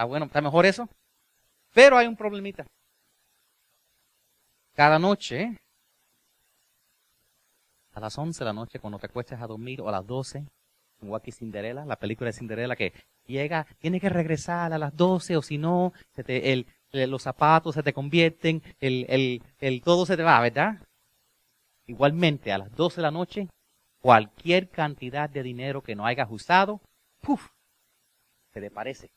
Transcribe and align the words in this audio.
Está 0.00 0.06
bueno, 0.06 0.24
está 0.24 0.40
mejor 0.40 0.64
eso. 0.64 0.88
Pero 1.74 1.98
hay 1.98 2.06
un 2.06 2.16
problemita. 2.16 2.64
Cada 4.74 4.98
noche, 4.98 5.58
a 7.92 8.00
las 8.00 8.16
11 8.16 8.38
de 8.38 8.44
la 8.46 8.54
noche, 8.54 8.78
cuando 8.78 8.98
te 8.98 9.08
acuestes 9.08 9.38
a 9.38 9.46
dormir, 9.46 9.82
o 9.82 9.90
a 9.90 9.92
las 9.92 10.06
12, 10.06 10.46
igual 11.02 11.20
que 11.20 11.32
Cinderella, 11.32 11.84
la 11.84 11.96
película 11.96 12.28
de 12.28 12.32
Cinderella, 12.32 12.76
que 12.76 12.94
llega, 13.26 13.66
tiene 13.78 14.00
que 14.00 14.08
regresar 14.08 14.72
a 14.72 14.78
las 14.78 14.96
12, 14.96 15.36
o 15.36 15.42
si 15.42 15.58
no, 15.58 15.92
el, 16.16 16.66
los 16.92 17.22
zapatos 17.22 17.74
se 17.74 17.82
te 17.82 17.92
convierten, 17.92 18.62
el, 18.80 19.42
todo 19.84 20.06
se 20.06 20.16
te 20.16 20.22
va, 20.22 20.40
¿verdad? 20.40 20.78
Igualmente, 21.86 22.52
a 22.52 22.56
las 22.56 22.74
12 22.74 22.96
de 22.96 23.02
la 23.02 23.10
noche, 23.10 23.48
cualquier 24.00 24.70
cantidad 24.70 25.28
de 25.28 25.42
dinero 25.42 25.82
que 25.82 25.94
no 25.94 26.06
hayas 26.06 26.30
usado, 26.30 26.80
¡puf! 27.20 27.50
se 28.54 28.62
te 28.62 28.70
parece. 28.70 29.10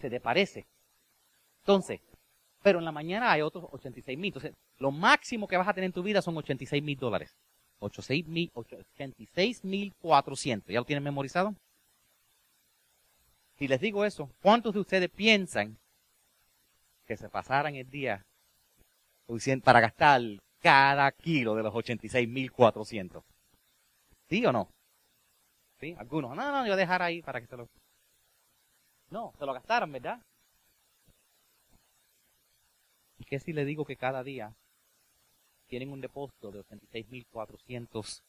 Se 0.00 0.10
te 0.10 0.20
parece. 0.20 0.66
Entonces, 1.60 2.00
pero 2.62 2.78
en 2.78 2.84
la 2.84 2.92
mañana 2.92 3.30
hay 3.30 3.42
otros 3.42 3.66
86 3.72 4.18
mil. 4.18 4.28
Entonces, 4.28 4.54
lo 4.78 4.90
máximo 4.90 5.46
que 5.46 5.56
vas 5.56 5.68
a 5.68 5.74
tener 5.74 5.86
en 5.86 5.92
tu 5.92 6.02
vida 6.02 6.22
son 6.22 6.36
86 6.36 6.82
mil 6.82 6.98
dólares. 6.98 7.36
86 7.78 8.26
mil 9.64 9.94
400. 10.00 10.72
¿Ya 10.72 10.80
lo 10.80 10.86
tienen 10.86 11.04
memorizado? 11.04 11.54
Si 13.58 13.68
les 13.68 13.80
digo 13.80 14.04
eso, 14.04 14.30
¿cuántos 14.42 14.74
de 14.74 14.80
ustedes 14.80 15.10
piensan 15.10 15.78
que 17.06 17.16
se 17.16 17.28
pasaran 17.28 17.76
el 17.76 17.88
día 17.88 18.24
para 19.62 19.80
gastar 19.80 20.20
cada 20.60 21.12
kilo 21.12 21.54
de 21.54 21.62
los 21.62 21.74
86 21.74 22.28
mil 22.28 22.50
400? 22.50 23.22
¿Sí 24.28 24.44
o 24.46 24.52
no? 24.52 24.68
¿Sí? 25.78 25.94
Algunos, 25.98 26.34
no, 26.34 26.50
no, 26.50 26.66
yo 26.66 26.76
dejar 26.76 27.02
ahí 27.02 27.22
para 27.22 27.40
que 27.40 27.46
se 27.46 27.56
lo... 27.56 27.68
No, 29.14 29.32
se 29.38 29.46
lo 29.46 29.54
gastaron, 29.54 29.92
¿verdad? 29.92 30.20
¿Y 33.16 33.24
qué 33.24 33.38
si 33.38 33.52
le 33.52 33.64
digo 33.64 33.84
que 33.84 33.96
cada 33.96 34.24
día 34.24 34.56
tienen 35.68 35.92
un 35.92 36.00
depósito 36.00 36.50
de 36.50 36.64
86.400 36.64 38.22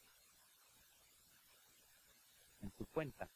en 2.61 2.71
su 2.77 2.85
cuenta? 2.85 3.27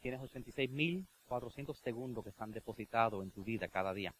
Tienes 0.00 0.20
86.400 1.40 1.74
segundos 1.76 2.24
que 2.24 2.30
están 2.30 2.52
depositados 2.52 3.22
en 3.22 3.30
tu 3.30 3.44
vida 3.44 3.68
cada 3.68 3.94
día. 3.94 4.14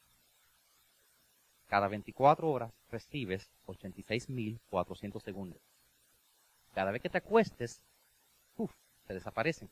Cada 1.68 1.88
24 1.88 2.50
horas 2.50 2.72
recibes 2.90 3.50
86.400 3.66 5.22
segundos. 5.22 5.60
Cada 6.74 6.90
vez 6.90 7.02
que 7.02 7.10
te 7.10 7.18
acuestes, 7.18 7.82
uf, 8.56 8.72
se 9.06 9.14
desaparecen. 9.14 9.70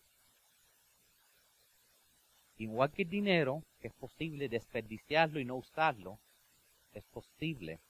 Igual 2.56 2.90
que 2.92 3.02
el 3.02 3.08
dinero, 3.08 3.62
que 3.80 3.88
es 3.88 3.94
posible 3.94 4.48
desperdiciarlo 4.48 5.40
y 5.40 5.46
no 5.46 5.56
usarlo, 5.56 6.18
es 6.92 7.04
posible 7.04 7.80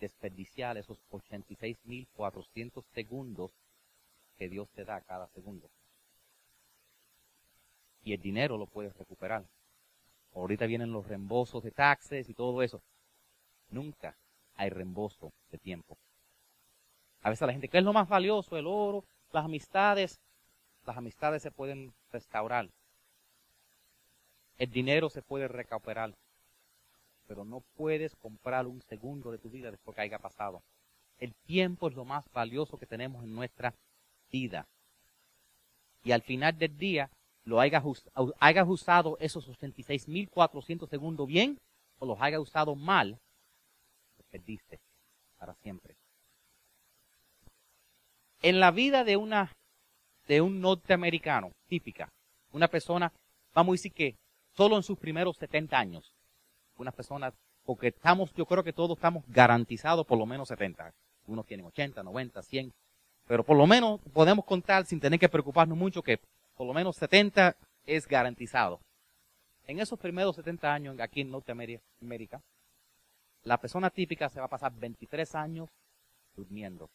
desperdiciar 0.00 0.76
esos 0.76 0.98
86.400 1.10 2.84
segundos 2.94 3.52
que 4.38 4.48
Dios 4.48 4.68
te 4.70 4.84
da 4.84 5.00
cada 5.00 5.28
segundo. 5.28 5.70
Y 8.06 8.12
el 8.12 8.22
dinero 8.22 8.56
lo 8.56 8.66
puedes 8.66 8.96
recuperar. 8.96 9.44
Ahorita 10.32 10.64
vienen 10.66 10.92
los 10.92 11.08
reembolsos 11.08 11.64
de 11.64 11.72
taxes 11.72 12.28
y 12.28 12.34
todo 12.34 12.62
eso. 12.62 12.80
Nunca 13.68 14.16
hay 14.54 14.70
reembolso 14.70 15.32
de 15.50 15.58
tiempo. 15.58 15.98
A 17.22 17.30
veces 17.30 17.44
la 17.44 17.52
gente, 17.52 17.68
¿qué 17.68 17.78
es 17.78 17.84
lo 17.84 17.92
más 17.92 18.08
valioso? 18.08 18.56
El 18.56 18.68
oro, 18.68 19.04
las 19.32 19.44
amistades. 19.44 20.20
Las 20.86 20.96
amistades 20.96 21.42
se 21.42 21.50
pueden 21.50 21.92
restaurar. 22.12 22.70
El 24.56 24.70
dinero 24.70 25.10
se 25.10 25.22
puede 25.22 25.48
recuperar. 25.48 26.14
Pero 27.26 27.44
no 27.44 27.64
puedes 27.74 28.14
comprar 28.14 28.68
un 28.68 28.82
segundo 28.82 29.32
de 29.32 29.38
tu 29.38 29.50
vida 29.50 29.72
después 29.72 29.96
que 29.96 30.02
haya 30.02 30.20
pasado. 30.20 30.62
El 31.18 31.34
tiempo 31.34 31.88
es 31.88 31.96
lo 31.96 32.04
más 32.04 32.24
valioso 32.30 32.78
que 32.78 32.86
tenemos 32.86 33.24
en 33.24 33.34
nuestra 33.34 33.74
vida. 34.30 34.68
Y 36.04 36.12
al 36.12 36.22
final 36.22 36.56
del 36.56 36.78
día, 36.78 37.10
lo 37.46 37.60
hayas 37.60 37.84
usado 38.68 39.16
esos 39.20 39.48
86.400 39.48 40.88
segundos 40.88 41.26
bien 41.26 41.58
o 41.98 42.06
los 42.06 42.20
hayas 42.20 42.40
usado 42.40 42.74
mal, 42.74 43.18
perdiste 44.30 44.80
para 45.38 45.54
siempre. 45.54 45.94
En 48.42 48.60
la 48.60 48.70
vida 48.70 49.04
de 49.04 49.16
una 49.16 49.52
de 50.26 50.40
un 50.40 50.60
norteamericano 50.60 51.52
típica, 51.68 52.08
una 52.50 52.66
persona, 52.66 53.12
vamos 53.54 53.72
a 53.72 53.76
decir 53.76 53.92
que 53.92 54.16
solo 54.56 54.76
en 54.76 54.82
sus 54.82 54.98
primeros 54.98 55.36
70 55.36 55.78
años, 55.78 56.12
una 56.76 56.90
persona, 56.90 57.32
porque 57.64 57.88
estamos, 57.88 58.34
yo 58.34 58.44
creo 58.44 58.64
que 58.64 58.72
todos 58.72 58.98
estamos 58.98 59.24
garantizados 59.28 60.04
por 60.04 60.18
lo 60.18 60.26
menos 60.26 60.48
70. 60.48 60.92
Unos 61.28 61.46
tienen 61.46 61.66
80, 61.66 62.02
90, 62.02 62.42
100, 62.42 62.72
pero 63.26 63.44
por 63.44 63.56
lo 63.56 63.68
menos 63.68 64.00
podemos 64.12 64.44
contar 64.44 64.84
sin 64.84 64.98
tener 64.98 65.20
que 65.20 65.28
preocuparnos 65.28 65.78
mucho 65.78 66.02
que 66.02 66.18
por 66.56 66.66
lo 66.66 66.74
menos 66.74 66.96
70 66.96 67.56
es 67.84 68.06
garantizado. 68.06 68.80
En 69.66 69.78
esos 69.78 69.98
primeros 69.98 70.36
70 70.36 70.72
años 70.72 71.00
aquí 71.00 71.20
en 71.20 71.30
Norteamérica, 71.30 72.40
la 73.44 73.58
persona 73.58 73.90
típica 73.90 74.28
se 74.28 74.40
va 74.40 74.46
a 74.46 74.50
pasar 74.50 74.72
23 74.72 75.34
años 75.34 75.68
durmiendo. 76.34 76.88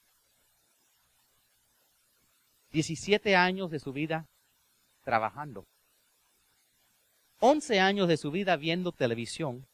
17 2.72 3.36
años 3.36 3.70
de 3.70 3.80
su 3.80 3.94
vida 3.94 4.26
trabajando. 5.04 5.66
11 7.40 7.80
años 7.80 8.08
de 8.08 8.18
su 8.18 8.32
vida 8.32 8.56
viendo 8.56 8.92
televisión 8.92 9.66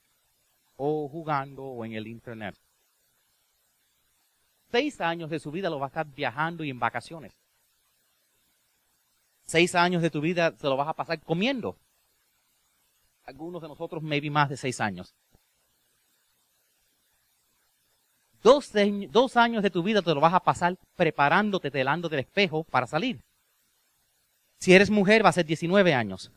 o 0.75 1.07
jugando 1.07 1.63
o 1.63 1.85
en 1.85 1.93
el 1.93 2.07
internet. 2.07 2.55
6 4.71 5.01
años 5.01 5.29
de 5.29 5.39
su 5.39 5.51
vida 5.51 5.69
lo 5.69 5.79
va 5.79 5.87
a 5.87 5.89
estar 5.89 6.07
viajando 6.07 6.63
y 6.63 6.69
en 6.69 6.79
vacaciones. 6.79 7.33
6 9.47 9.75
años 9.75 10.01
de 10.01 10.09
tu 10.09 10.21
vida 10.21 10.53
se 10.57 10.67
lo 10.67 10.77
vas 10.77 10.87
a 10.87 10.93
pasar 10.93 11.19
comiendo. 11.21 11.77
Algunos 13.23 13.61
de 13.61 13.67
nosotros, 13.67 14.03
maybe 14.03 14.29
más 14.29 14.49
de 14.49 14.57
6 14.57 14.79
años. 14.81 15.13
Dos, 18.43 19.35
años 19.35 19.63
de 19.63 19.69
tu 19.69 19.83
vida 19.83 20.01
te 20.01 20.13
lo 20.13 20.21
vas 20.21 20.33
a 20.33 20.39
pasar 20.39 20.77
preparándote 20.95 21.69
delante 21.69 22.07
del 22.07 22.21
espejo 22.21 22.63
para 22.63 22.87
salir. 22.87 23.19
Si 24.59 24.73
eres 24.73 24.89
mujer, 24.89 25.25
va 25.25 25.29
a 25.29 25.33
ser 25.33 25.45
19 25.45 25.93
años. 25.93 26.31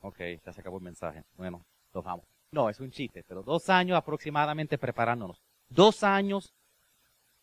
Ok, 0.00 0.18
ya 0.44 0.52
se 0.52 0.60
acabó 0.60 0.76
el 0.78 0.84
mensaje. 0.84 1.24
Bueno, 1.36 1.64
nos 1.92 2.04
vamos. 2.04 2.26
No, 2.52 2.70
es 2.70 2.78
un 2.78 2.90
chiste, 2.90 3.24
pero 3.26 3.42
dos 3.42 3.68
años 3.68 3.96
aproximadamente 3.96 4.78
preparándonos. 4.78 5.42
Dos 5.68 6.04
años 6.04 6.52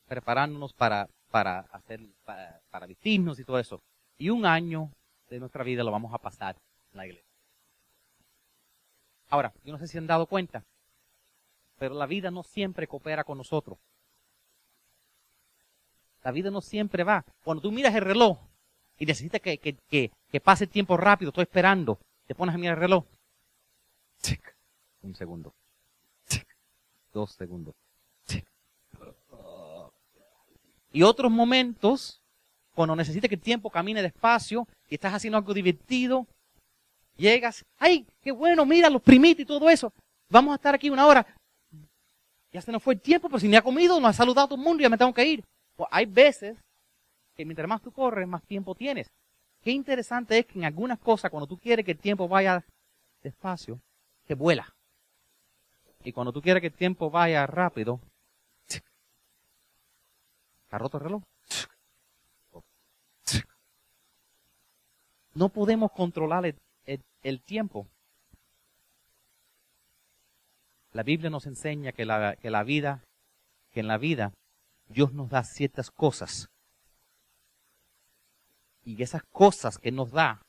preparándonos 0.08 0.72
para, 0.74 1.10
para 1.30 1.62
hacer, 1.72 2.00
para, 2.24 2.61
para 2.72 2.88
vestirnos 2.88 3.38
y 3.40 3.44
todo 3.44 3.60
eso. 3.60 3.82
Y 4.18 4.30
un 4.30 4.46
año 4.46 4.90
de 5.30 5.40
nuestra 5.40 5.64
vida 5.64 5.84
lo 5.84 5.92
vamos 5.92 6.14
a 6.14 6.18
pasar 6.18 6.56
en 6.92 6.98
la 6.98 7.06
iglesia. 7.06 7.30
Ahora, 9.30 9.54
yo 9.64 9.72
no 9.72 9.80
sé 9.80 9.88
si 9.88 9.98
han 9.98 10.08
dado 10.08 10.26
cuenta, 10.26 10.64
pero 11.78 11.96
la 11.96 12.06
vida 12.06 12.32
no 12.32 12.44
siempre 12.44 12.88
coopera 12.88 13.24
con 13.24 13.38
nosotros. 13.38 13.78
La 16.24 16.32
vida 16.32 16.52
no 16.52 16.62
siempre 16.62 17.04
va. 17.04 17.26
Cuando 17.44 17.62
tú 17.62 17.72
miras 17.72 17.96
el 17.96 18.02
reloj 18.02 18.38
y 19.00 19.06
necesitas 19.06 19.42
que, 19.42 19.58
que, 19.58 20.42
pase 20.42 20.66
el 20.66 20.70
tiempo 20.70 20.98
rápido, 20.98 21.30
estoy 21.30 21.44
esperando, 21.44 22.00
te 22.28 22.36
pones 22.36 22.54
a 22.54 22.58
mirar 22.58 22.76
el 22.76 22.82
reloj. 22.82 23.06
Un 25.02 25.16
segundo. 25.16 25.54
Dos 27.14 27.32
segundos. 27.32 27.74
Y 30.94 31.04
otros 31.04 31.32
momentos, 31.32 32.21
cuando 32.74 32.96
necesitas 32.96 33.30
que 33.30 33.36
el 33.36 33.42
tiempo 33.42 33.70
camine 33.70 34.02
despacio 34.02 34.68
y 34.90 34.96
estás 34.96 35.14
haciendo 35.14 35.38
algo 35.38 35.54
divertido, 35.54 36.28
Llegas, 37.18 37.64
ay, 37.78 38.08
qué 38.22 38.32
bueno, 38.32 38.66
mira, 38.66 38.90
los 38.90 39.02
primitos 39.02 39.44
y 39.44 39.46
todo 39.46 39.70
eso. 39.70 39.94
Vamos 40.30 40.54
a 40.54 40.56
estar 40.56 40.74
aquí 40.74 40.90
una 40.90 41.06
hora. 41.06 41.26
Ya 42.52 42.62
se 42.62 42.72
nos 42.72 42.82
fue 42.82 42.96
el 42.96 43.02
tiempo, 43.02 43.30
pero 43.30 43.40
si 43.40 43.48
ni 43.48 43.56
ha 43.56 43.62
comido, 43.62 44.00
no 44.00 44.08
ha 44.08 44.14
saludado 44.14 44.46
a 44.46 44.50
todo 44.50 44.58
el 44.58 44.64
mundo 44.64 44.82
ya 44.82 44.90
me 44.90 44.98
tengo 44.98 45.14
que 45.14 45.26
ir. 45.26 45.44
Pues 45.76 45.88
hay 45.92 46.06
veces 46.06 46.58
que 47.36 47.46
mientras 47.46 47.68
más 47.68 47.82
tú 47.82 47.92
corres, 47.92 48.28
más 48.28 48.44
tiempo 48.44 48.76
tienes. 48.76 49.08
Qué 49.62 49.72
interesante 49.72 50.40
es 50.40 50.46
que 50.48 50.58
en 50.58 50.66
algunas 50.66 51.00
cosas, 51.00 51.30
cuando 51.30 51.48
tú 51.48 51.58
quieres 51.58 51.86
que 51.86 51.92
el 51.92 52.00
tiempo 52.00 52.28
vaya 52.28 52.66
despacio, 53.22 53.80
te 54.26 54.34
vuela. 54.34 54.74
Y 56.04 56.12
cuando 56.12 56.34
tú 56.34 56.42
quieres 56.42 56.62
que 56.62 56.68
el 56.68 56.74
tiempo 56.74 57.12
vaya 57.12 57.46
rápido, 57.46 58.00
¿ha 60.72 60.78
roto 60.80 60.98
el 60.98 61.04
reloj? 61.04 61.22
No 65.34 65.50
podemos 65.50 65.92
controlar 65.92 66.46
el, 66.46 67.04
el, 67.24 67.42
tiempo. 67.42 67.88
La 70.92 71.04
Biblia 71.04 71.30
nos 71.30 71.46
enseña 71.46 71.94
que 71.94 72.06
la, 72.06 72.36
que 72.36 72.50
la 72.50 72.64
vida, 72.64 73.04
que 73.72 73.80
en 73.80 73.88
la 73.88 73.98
vida 73.98 74.34
Dios 74.90 75.14
nos 75.14 75.30
da 75.30 75.44
ciertas 75.44 75.90
cosas. 75.90 76.48
Y 78.84 79.02
esas 79.02 79.24
cosas 79.32 79.78
que 79.78 79.92
nos 79.92 80.12
da, 80.12 80.42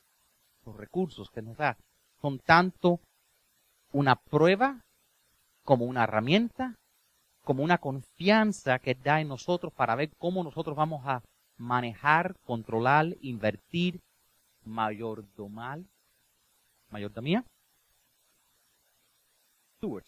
los 0.65 0.75
recursos 0.75 1.29
que 1.29 1.41
nos 1.41 1.55
da, 1.57 1.77
son 2.21 2.39
tanto 2.39 2.99
una 3.93 4.15
prueba 4.15 4.81
como 5.63 5.85
una 5.85 6.03
herramienta, 6.03 6.75
como 7.43 7.63
una 7.63 7.77
confianza 7.77 8.79
que 8.79 8.95
da 8.95 9.21
en 9.21 9.27
nosotros 9.27 9.71
para 9.73 9.95
ver 9.95 10.09
cómo 10.17 10.43
nosotros 10.43 10.75
vamos 10.75 11.05
a 11.05 11.21
manejar, 11.57 12.35
controlar, 12.45 13.15
invertir, 13.21 13.99
mayordomar, 14.65 15.79
mayordomía, 16.89 17.43
steward. 19.77 20.05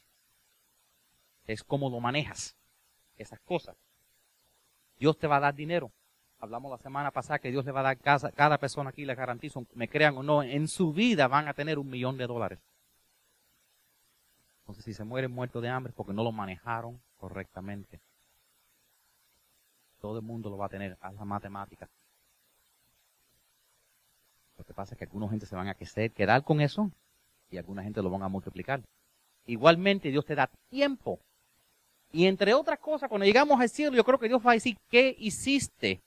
Es 1.46 1.63
cómo 1.63 1.90
lo 1.90 2.00
manejas, 2.00 2.56
esas 3.18 3.40
cosas. 3.42 3.75
Dios 4.98 5.18
te 5.18 5.28
va 5.28 5.38
a 5.38 5.42
dar 5.42 5.56
dinero. 5.56 5.92
Hablamos 6.40 6.72
la 6.72 6.78
semana 6.78 7.12
pasada 7.12 7.40
que 7.40 7.52
Dios 7.52 7.66
le 7.66 7.72
va 7.72 7.80
a 7.81 7.84
dar 7.84 7.98
casa, 7.98 8.31
cada 8.31 8.57
persona 8.57 8.90
aquí, 8.90 9.06
les 9.06 9.18
garantizo, 9.18 9.66
me 9.74 9.88
crean 9.88 10.18
o 10.18 10.24
no, 10.24 10.44
en 10.44 10.68
su 10.68 10.94
vida 10.94 11.28
van 11.28 11.48
a 11.48 11.54
tener 11.54 11.80
un 11.80 11.90
millón 11.90 12.18
de 12.18 12.28
dólares. 12.28 12.60
Entonces, 14.60 14.84
si 14.84 14.94
se 14.94 15.04
mueren 15.04 15.31
muertos 15.31 15.62
de 15.62 15.69
hambre 15.69 15.94
porque 15.96 16.13
no 16.13 16.24
lo 16.24 16.31
manejaron 16.31 17.00
correctamente, 17.18 18.01
todo 20.00 20.18
el 20.18 20.25
mundo 20.25 20.50
lo 20.50 20.58
va 20.58 20.66
a 20.66 20.69
tener 20.69 20.98
a 21.01 21.12
la 21.12 21.25
matemática. 21.25 21.90
Pasa 24.75 24.94
es 24.94 24.98
que 24.98 25.06
alguna 25.06 25.30
gente 25.30 25.45
se 25.45 25.56
van 25.56 25.68
a 25.68 25.74
quedar 25.74 26.44
con 26.44 26.62
eso 26.62 26.92
y 27.50 27.57
alguna 27.57 27.83
gente 27.83 28.01
lo 28.01 28.10
van 28.10 28.24
a 28.24 28.27
multiplicar. 28.27 28.81
Igualmente, 29.48 30.12
Dios 30.12 30.25
te 30.25 30.36
da 30.36 30.50
tiempo 30.69 31.19
y 32.16 32.27
entre 32.27 32.54
otras 32.54 32.80
cosas, 32.80 33.10
cuando 33.10 33.25
llegamos 33.25 33.60
al 33.60 33.69
cielo, 33.69 33.94
yo 33.94 34.06
creo 34.06 34.18
que 34.18 34.30
Dios 34.30 34.42
va 34.45 34.51
a 34.51 34.54
decir, 34.54 34.77
¿qué 34.89 35.13
hiciste 35.19 36.00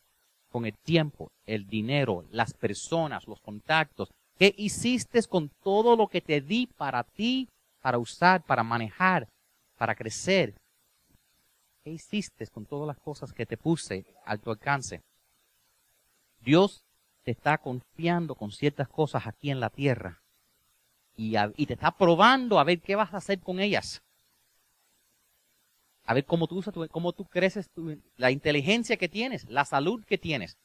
con 0.51 0.65
el 0.65 0.75
tiempo, 0.79 1.31
el 1.45 1.67
dinero, 1.67 2.25
las 2.31 2.55
personas, 2.55 3.27
los 3.27 3.41
contactos? 3.41 4.09
¿Qué 4.39 4.55
hiciste 4.57 5.23
con 5.25 5.51
todo 5.63 5.97
lo 5.97 6.07
que 6.07 6.23
te 6.23 6.41
di 6.41 6.67
para 6.67 7.03
ti, 7.05 7.47
para 7.83 7.99
usar, 7.99 8.43
para 8.43 8.63
manejar, 8.63 9.29
para 9.77 9.95
crecer? 9.95 10.55
¿Qué 11.85 11.91
hiciste 11.91 12.47
con 12.47 12.65
todas 12.65 12.87
las 12.87 12.99
cosas 12.99 13.33
que 13.35 13.45
te 13.45 13.59
puse 13.59 14.07
a 14.25 14.39
tu 14.39 14.51
alcance? 14.51 15.03
Dios 16.41 16.85
te 17.29 17.33
está 17.33 17.59
confiando 17.59 18.35
con 18.35 18.51
ciertas 18.51 18.89
cosas 18.89 19.27
aquí 19.27 19.51
en 19.51 19.61
la 19.61 19.69
tierra 19.69 20.23
y, 21.15 21.37
te 21.67 21.75
está 21.75 21.91
probando 21.91 22.59
a 22.59 22.65
ver 22.65 22.81
qué 22.81 22.97
vas 22.97 23.13
a 23.13 23.19
hacer 23.19 23.39
con 23.41 23.61
ellas 23.61 24.03
a 26.05 26.15
ver 26.15 26.25
cómo 26.25 26.47
tú 26.47 26.57
usas, 26.57 26.73
cómo 26.91 27.13
tú 27.13 27.27
creces, 27.27 27.69
la 28.17 28.31
inteligencia 28.31 28.97
que 28.97 29.11
tienes, 29.11 29.47
la 29.51 29.67
salud 29.67 30.03
que 30.07 30.17
tienes. 30.17 30.57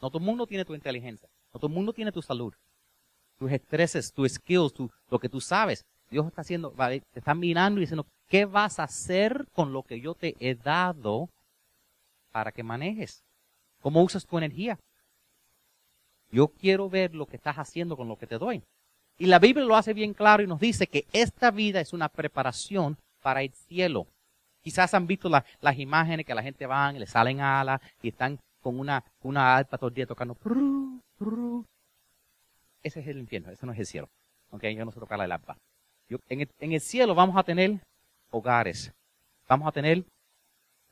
No 0.00 0.08
todo 0.08 0.20
el 0.20 0.24
mundo 0.24 0.46
tiene 0.46 0.64
tu 0.64 0.74
inteligencia, 0.74 1.28
no 1.52 1.60
todo 1.60 1.66
el 1.66 1.74
mundo 1.74 1.92
tiene 1.92 2.12
tu 2.12 2.22
salud, 2.22 2.54
tus 3.38 3.52
estreses, 3.52 4.10
tus 4.10 4.32
skills, 4.32 4.72
lo 5.10 5.18
que 5.18 5.28
tú 5.28 5.42
sabes. 5.42 5.84
Dios 6.10 6.26
está 6.26 6.40
haciendo, 6.40 6.70
te 6.70 7.18
está 7.18 7.34
mirando 7.34 7.78
y 7.78 7.82
diciendo, 7.82 8.06
¿qué 8.26 8.46
vas 8.46 8.78
a 8.78 8.84
hacer 8.84 9.44
con 9.52 9.74
lo 9.74 9.82
que 9.82 10.00
yo 10.00 10.14
te 10.14 10.34
he 10.40 10.54
dado 10.54 11.28
para 12.32 12.52
que 12.52 12.62
manejes? 12.62 13.22
¿Cómo 13.82 14.02
usas 14.02 14.24
tu 14.24 14.38
energía? 14.38 14.78
Yo 16.30 16.48
quiero 16.48 16.88
ver 16.88 17.14
lo 17.14 17.26
que 17.26 17.36
estás 17.36 17.56
haciendo 17.56 17.96
con 17.96 18.08
lo 18.08 18.16
que 18.16 18.26
te 18.26 18.38
doy. 18.38 18.62
Y 19.18 19.26
la 19.26 19.38
Biblia 19.38 19.64
lo 19.64 19.76
hace 19.76 19.92
bien 19.92 20.14
claro 20.14 20.42
y 20.42 20.46
nos 20.46 20.60
dice 20.60 20.86
que 20.86 21.06
esta 21.12 21.50
vida 21.50 21.80
es 21.80 21.92
una 21.92 22.08
preparación 22.08 22.96
para 23.20 23.42
el 23.42 23.52
cielo. 23.52 24.06
Quizás 24.62 24.94
han 24.94 25.06
visto 25.06 25.28
las 25.28 25.78
imágenes 25.78 26.26
que 26.26 26.34
la 26.34 26.42
gente 26.42 26.66
van, 26.66 26.98
le 26.98 27.06
salen 27.06 27.40
alas 27.40 27.80
y 28.02 28.08
están 28.08 28.38
con 28.60 28.78
una, 28.78 29.04
una 29.22 29.56
alpa 29.56 29.78
todo 29.78 29.88
el 29.88 29.94
día 29.94 30.06
tocando. 30.06 30.36
Ese 32.82 33.00
es 33.00 33.06
el 33.06 33.18
infierno, 33.18 33.50
ese 33.50 33.66
no 33.66 33.72
es 33.72 33.78
el 33.78 33.86
cielo. 33.86 34.08
Okay, 34.50 34.74
yo 34.74 34.84
no 34.84 34.90
sé 34.90 35.00
tocar 35.00 35.18
la 35.18 35.34
alpa. 35.34 35.56
en, 36.28 36.40
el, 36.40 36.48
en 36.58 36.72
el 36.72 36.80
cielo 36.80 37.14
vamos 37.14 37.36
a 37.36 37.42
tener 37.42 37.80
hogares, 38.30 38.92
vamos 39.48 39.68
a 39.68 39.72
tener 39.72 40.04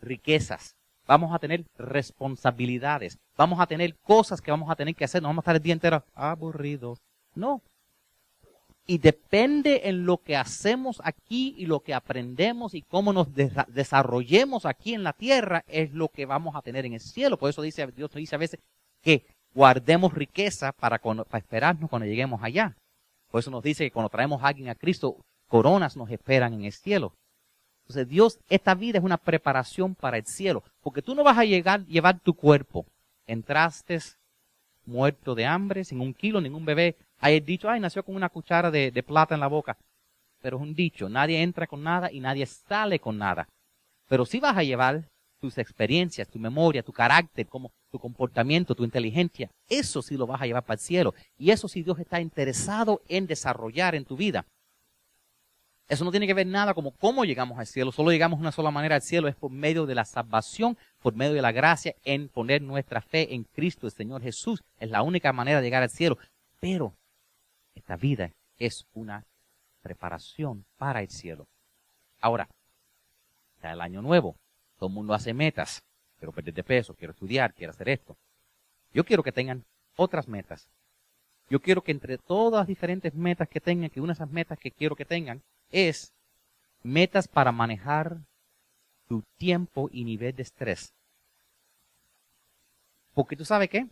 riquezas, 0.00 0.76
vamos 1.06 1.34
a 1.34 1.38
tener 1.38 1.64
responsabilidades, 1.76 3.18
vamos 3.38 3.58
a 3.60 3.66
tener 3.66 3.96
cosas 4.00 4.42
que 4.42 4.50
vamos 4.50 4.70
a 4.70 4.76
tener 4.76 4.94
que 4.94 5.04
hacer, 5.04 5.22
no 5.22 5.28
vamos 5.28 5.42
a 5.42 5.44
estar 5.44 5.56
el 5.56 5.62
día 5.62 5.72
entero 5.72 6.04
aburridos. 6.14 6.98
No, 7.34 7.62
y 8.90 8.96
depende 8.96 9.82
en 9.84 10.06
lo 10.06 10.16
que 10.16 10.34
hacemos 10.34 11.00
aquí 11.04 11.54
y 11.58 11.66
lo 11.66 11.80
que 11.80 11.92
aprendemos 11.92 12.74
y 12.74 12.80
cómo 12.80 13.12
nos 13.12 13.28
desarrollemos 13.34 14.64
aquí 14.64 14.94
en 14.94 15.04
la 15.04 15.12
tierra 15.12 15.62
es 15.68 15.92
lo 15.92 16.08
que 16.08 16.24
vamos 16.24 16.56
a 16.56 16.62
tener 16.62 16.86
en 16.86 16.94
el 16.94 17.00
cielo. 17.00 17.36
Por 17.36 17.50
eso 17.50 17.60
dice 17.60 17.86
Dios 17.88 18.10
dice 18.14 18.34
a 18.34 18.38
veces 18.38 18.60
que 19.02 19.26
guardemos 19.54 20.14
riqueza 20.14 20.72
para, 20.72 20.98
para 20.98 21.38
esperarnos 21.38 21.90
cuando 21.90 22.06
lleguemos 22.06 22.42
allá. 22.42 22.76
Por 23.30 23.40
eso 23.40 23.50
nos 23.50 23.62
dice 23.62 23.84
que 23.84 23.90
cuando 23.90 24.08
traemos 24.08 24.42
a 24.42 24.46
alguien 24.48 24.70
a 24.70 24.74
Cristo, 24.74 25.18
coronas 25.48 25.94
nos 25.94 26.10
esperan 26.10 26.54
en 26.54 26.64
el 26.64 26.72
cielo. 26.72 27.12
Entonces 27.82 28.08
Dios, 28.08 28.40
esta 28.48 28.74
vida 28.74 28.98
es 28.98 29.04
una 29.04 29.18
preparación 29.18 29.94
para 29.94 30.16
el 30.16 30.24
cielo, 30.24 30.62
porque 30.80 31.02
tú 31.02 31.14
no 31.14 31.24
vas 31.24 31.36
a 31.36 31.44
llegar, 31.44 31.84
llevar 31.84 32.20
tu 32.20 32.32
cuerpo. 32.32 32.86
Entraste 33.28 34.00
muerto 34.86 35.34
de 35.34 35.46
hambre, 35.46 35.84
sin 35.84 36.00
un 36.00 36.14
kilo, 36.14 36.40
ningún 36.40 36.64
bebé, 36.64 36.96
hay 37.20 37.40
dicho, 37.40 37.68
ay, 37.68 37.78
nació 37.78 38.02
con 38.02 38.16
una 38.16 38.28
cuchara 38.28 38.70
de, 38.70 39.02
plata 39.06 39.34
en 39.34 39.40
la 39.40 39.46
boca. 39.46 39.76
Pero 40.40 40.56
es 40.56 40.62
un 40.62 40.74
dicho, 40.74 41.08
nadie 41.08 41.42
entra 41.42 41.66
con 41.66 41.82
nada 41.82 42.10
y 42.10 42.20
nadie 42.20 42.46
sale 42.46 42.98
con 42.98 43.18
nada. 43.18 43.48
Pero 44.08 44.24
si 44.24 44.40
vas 44.40 44.56
a 44.56 44.62
llevar 44.62 45.08
tus 45.40 45.58
experiencias, 45.58 46.28
tu 46.28 46.38
memoria, 46.38 46.82
tu 46.82 46.92
carácter, 46.92 47.46
como 47.46 47.70
tu 47.90 47.98
comportamiento, 47.98 48.74
tu 48.74 48.84
inteligencia, 48.84 49.50
eso 49.68 50.00
sí 50.02 50.16
lo 50.16 50.26
vas 50.26 50.40
a 50.40 50.46
llevar 50.46 50.64
para 50.64 50.74
el 50.74 50.80
cielo. 50.80 51.14
Y 51.36 51.50
eso 51.50 51.68
sí 51.68 51.82
Dios 51.82 51.98
está 51.98 52.20
interesado 52.20 53.02
en 53.08 53.26
desarrollar 53.26 53.94
en 53.94 54.04
tu 54.04 54.16
vida. 54.16 54.46
Eso 55.88 56.04
no 56.04 56.10
tiene 56.10 56.26
que 56.26 56.34
ver 56.34 56.46
nada 56.46 56.74
como 56.74 56.90
cómo 56.90 57.24
llegamos 57.24 57.58
al 57.58 57.66
cielo. 57.66 57.92
Solo 57.92 58.10
llegamos 58.10 58.38
una 58.38 58.52
sola 58.52 58.70
manera 58.70 58.96
al 58.96 59.02
cielo. 59.02 59.26
Es 59.26 59.34
por 59.34 59.50
medio 59.50 59.86
de 59.86 59.94
la 59.94 60.04
salvación, 60.04 60.76
por 61.00 61.14
medio 61.14 61.32
de 61.32 61.40
la 61.40 61.50
gracia, 61.50 61.94
en 62.04 62.28
poner 62.28 62.60
nuestra 62.60 63.00
fe 63.00 63.34
en 63.34 63.44
Cristo, 63.44 63.86
el 63.86 63.92
Señor 63.92 64.22
Jesús. 64.22 64.62
Es 64.78 64.90
la 64.90 65.02
única 65.02 65.32
manera 65.32 65.60
de 65.60 65.64
llegar 65.64 65.82
al 65.82 65.88
cielo. 65.88 66.18
Pero 66.60 66.92
esta 67.74 67.96
vida 67.96 68.32
es 68.58 68.86
una 68.92 69.24
preparación 69.80 70.66
para 70.76 71.00
el 71.00 71.08
cielo. 71.08 71.46
Ahora, 72.20 72.48
está 73.54 73.72
el 73.72 73.80
año 73.80 74.02
nuevo. 74.02 74.36
Todo 74.78 74.88
el 74.88 74.94
mundo 74.94 75.14
hace 75.14 75.32
metas. 75.32 75.82
Quiero 76.18 76.32
perder 76.32 76.52
de 76.52 76.64
peso, 76.64 76.94
quiero 76.94 77.12
estudiar, 77.12 77.54
quiero 77.54 77.70
hacer 77.70 77.88
esto. 77.88 78.16
Yo 78.92 79.04
quiero 79.04 79.22
que 79.22 79.32
tengan 79.32 79.64
otras 79.96 80.28
metas. 80.28 80.68
Yo 81.50 81.60
quiero 81.60 81.82
que 81.82 81.92
entre 81.92 82.18
todas 82.18 82.60
las 82.60 82.66
diferentes 82.66 83.14
metas 83.14 83.48
que 83.48 83.60
tengan, 83.60 83.90
que 83.90 84.00
una 84.00 84.12
de 84.12 84.18
esas 84.18 84.30
metas 84.30 84.58
que 84.58 84.70
quiero 84.70 84.96
que 84.96 85.04
tengan 85.04 85.42
es 85.70 86.12
metas 86.82 87.28
para 87.28 87.52
manejar 87.52 88.18
tu 89.08 89.22
tiempo 89.38 89.88
y 89.92 90.04
nivel 90.04 90.34
de 90.36 90.42
estrés. 90.42 90.92
Porque 93.14 93.36
tú 93.36 93.44
sabes 93.44 93.70
qué? 93.70 93.86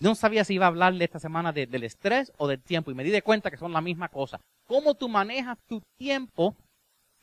No 0.00 0.14
sabía 0.14 0.44
si 0.44 0.54
iba 0.54 0.66
a 0.66 0.68
hablarle 0.68 1.04
esta 1.04 1.18
semana 1.18 1.52
del 1.52 1.82
estrés 1.82 2.32
o 2.36 2.46
del 2.46 2.60
tiempo 2.60 2.90
y 2.90 2.94
me 2.94 3.04
di 3.04 3.10
de 3.10 3.22
cuenta 3.22 3.50
que 3.50 3.56
son 3.56 3.72
la 3.72 3.80
misma 3.80 4.08
cosa. 4.08 4.40
Cómo 4.66 4.94
tú 4.94 5.08
manejas 5.08 5.58
tu 5.66 5.80
tiempo 5.96 6.54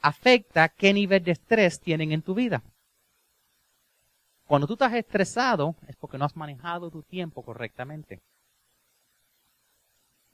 afecta 0.02 0.70
qué 0.70 0.94
nivel 0.94 1.24
de 1.24 1.32
estrés 1.32 1.80
tienen 1.80 2.12
en 2.12 2.22
tu 2.22 2.34
vida. 2.34 2.64
Cuando 4.46 4.68
tú 4.68 4.74
estás 4.74 4.94
estresado 4.94 5.76
es 5.88 5.96
porque 5.96 6.18
no 6.18 6.26
has 6.26 6.36
manejado 6.36 6.92
tu 6.92 7.02
tiempo 7.02 7.44
correctamente. 7.44 8.20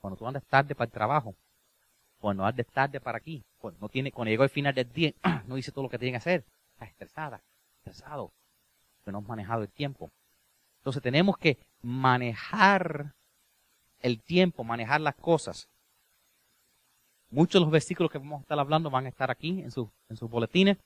Cuando 0.01 0.17
tú 0.17 0.27
andas 0.27 0.43
tarde 0.45 0.73
para 0.73 0.87
el 0.87 0.91
trabajo, 0.91 1.35
cuando 2.19 2.43
andas 2.43 2.65
tarde 2.67 2.99
para 2.99 3.19
aquí, 3.19 3.43
cuando, 3.59 3.79
no 3.79 3.87
tiene, 3.87 4.11
cuando 4.11 4.31
llegó 4.31 4.43
el 4.43 4.49
final 4.49 4.73
del 4.73 4.91
día, 4.91 5.13
no 5.47 5.55
dice 5.55 5.71
todo 5.71 5.83
lo 5.83 5.89
que 5.89 5.99
tiene 5.99 6.13
que 6.13 6.17
hacer, 6.17 6.43
estás 6.73 6.89
estresada, 6.89 7.41
estresado, 7.77 8.31
porque 8.97 9.11
no 9.11 9.19
has 9.19 9.27
manejado 9.27 9.61
el 9.61 9.69
tiempo. 9.69 10.09
Entonces 10.79 11.03
tenemos 11.03 11.37
que 11.37 11.59
manejar 11.83 13.13
el 13.99 14.19
tiempo, 14.21 14.63
manejar 14.63 15.01
las 15.01 15.15
cosas. 15.15 15.67
Muchos 17.29 17.59
de 17.59 17.65
los 17.65 17.71
versículos 17.71 18.11
que 18.11 18.17
vamos 18.17 18.39
a 18.39 18.41
estar 18.41 18.59
hablando 18.59 18.89
van 18.89 19.05
a 19.05 19.09
estar 19.09 19.29
aquí 19.29 19.61
en, 19.61 19.71
sus 19.71 19.87
en 20.09 20.17
sus 20.17 20.29
boletines. 20.29 20.77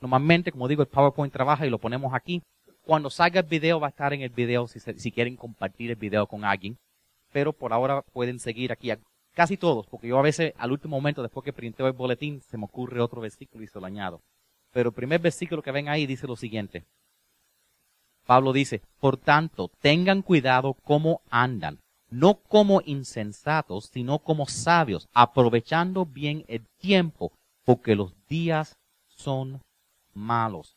Normalmente, 0.00 0.52
como 0.52 0.68
digo, 0.68 0.82
el 0.82 0.88
PowerPoint 0.88 1.32
trabaja 1.32 1.66
y 1.66 1.70
lo 1.70 1.78
ponemos 1.78 2.14
aquí. 2.14 2.42
Cuando 2.82 3.10
salga 3.10 3.40
el 3.40 3.46
video 3.46 3.80
va 3.80 3.88
a 3.88 3.90
estar 3.90 4.12
en 4.12 4.22
el 4.22 4.30
video 4.30 4.66
si, 4.68 4.78
si 4.80 5.12
quieren 5.12 5.36
compartir 5.36 5.90
el 5.90 5.96
video 5.96 6.26
con 6.26 6.44
alguien. 6.44 6.78
Pero 7.32 7.52
por 7.52 7.72
ahora 7.72 8.02
pueden 8.02 8.38
seguir 8.38 8.72
aquí. 8.72 8.90
Casi 9.32 9.56
todos, 9.56 9.86
porque 9.86 10.08
yo 10.08 10.18
a 10.18 10.22
veces 10.22 10.52
al 10.58 10.72
último 10.72 10.96
momento, 10.96 11.22
después 11.22 11.44
que 11.44 11.52
printeo 11.52 11.86
el 11.86 11.92
boletín, 11.92 12.40
se 12.42 12.58
me 12.58 12.64
ocurre 12.64 13.00
otro 13.00 13.20
versículo 13.20 13.64
y 13.64 13.68
se 13.68 13.78
lo 13.78 13.86
añado. 13.86 14.20
Pero 14.72 14.90
el 14.90 14.94
primer 14.94 15.20
versículo 15.20 15.62
que 15.62 15.72
ven 15.72 15.88
ahí 15.88 16.06
dice 16.06 16.26
lo 16.26 16.36
siguiente. 16.36 16.84
Pablo 18.26 18.52
dice, 18.52 18.82
por 19.00 19.16
tanto, 19.16 19.70
tengan 19.80 20.22
cuidado 20.22 20.74
cómo 20.84 21.20
andan, 21.30 21.80
no 22.10 22.34
como 22.34 22.80
insensatos, 22.84 23.86
sino 23.92 24.18
como 24.18 24.46
sabios, 24.46 25.08
aprovechando 25.12 26.06
bien 26.06 26.44
el 26.46 26.66
tiempo, 26.78 27.32
porque 27.64 27.94
los 27.94 28.14
días 28.28 28.76
son 29.08 29.60
malos. 30.14 30.76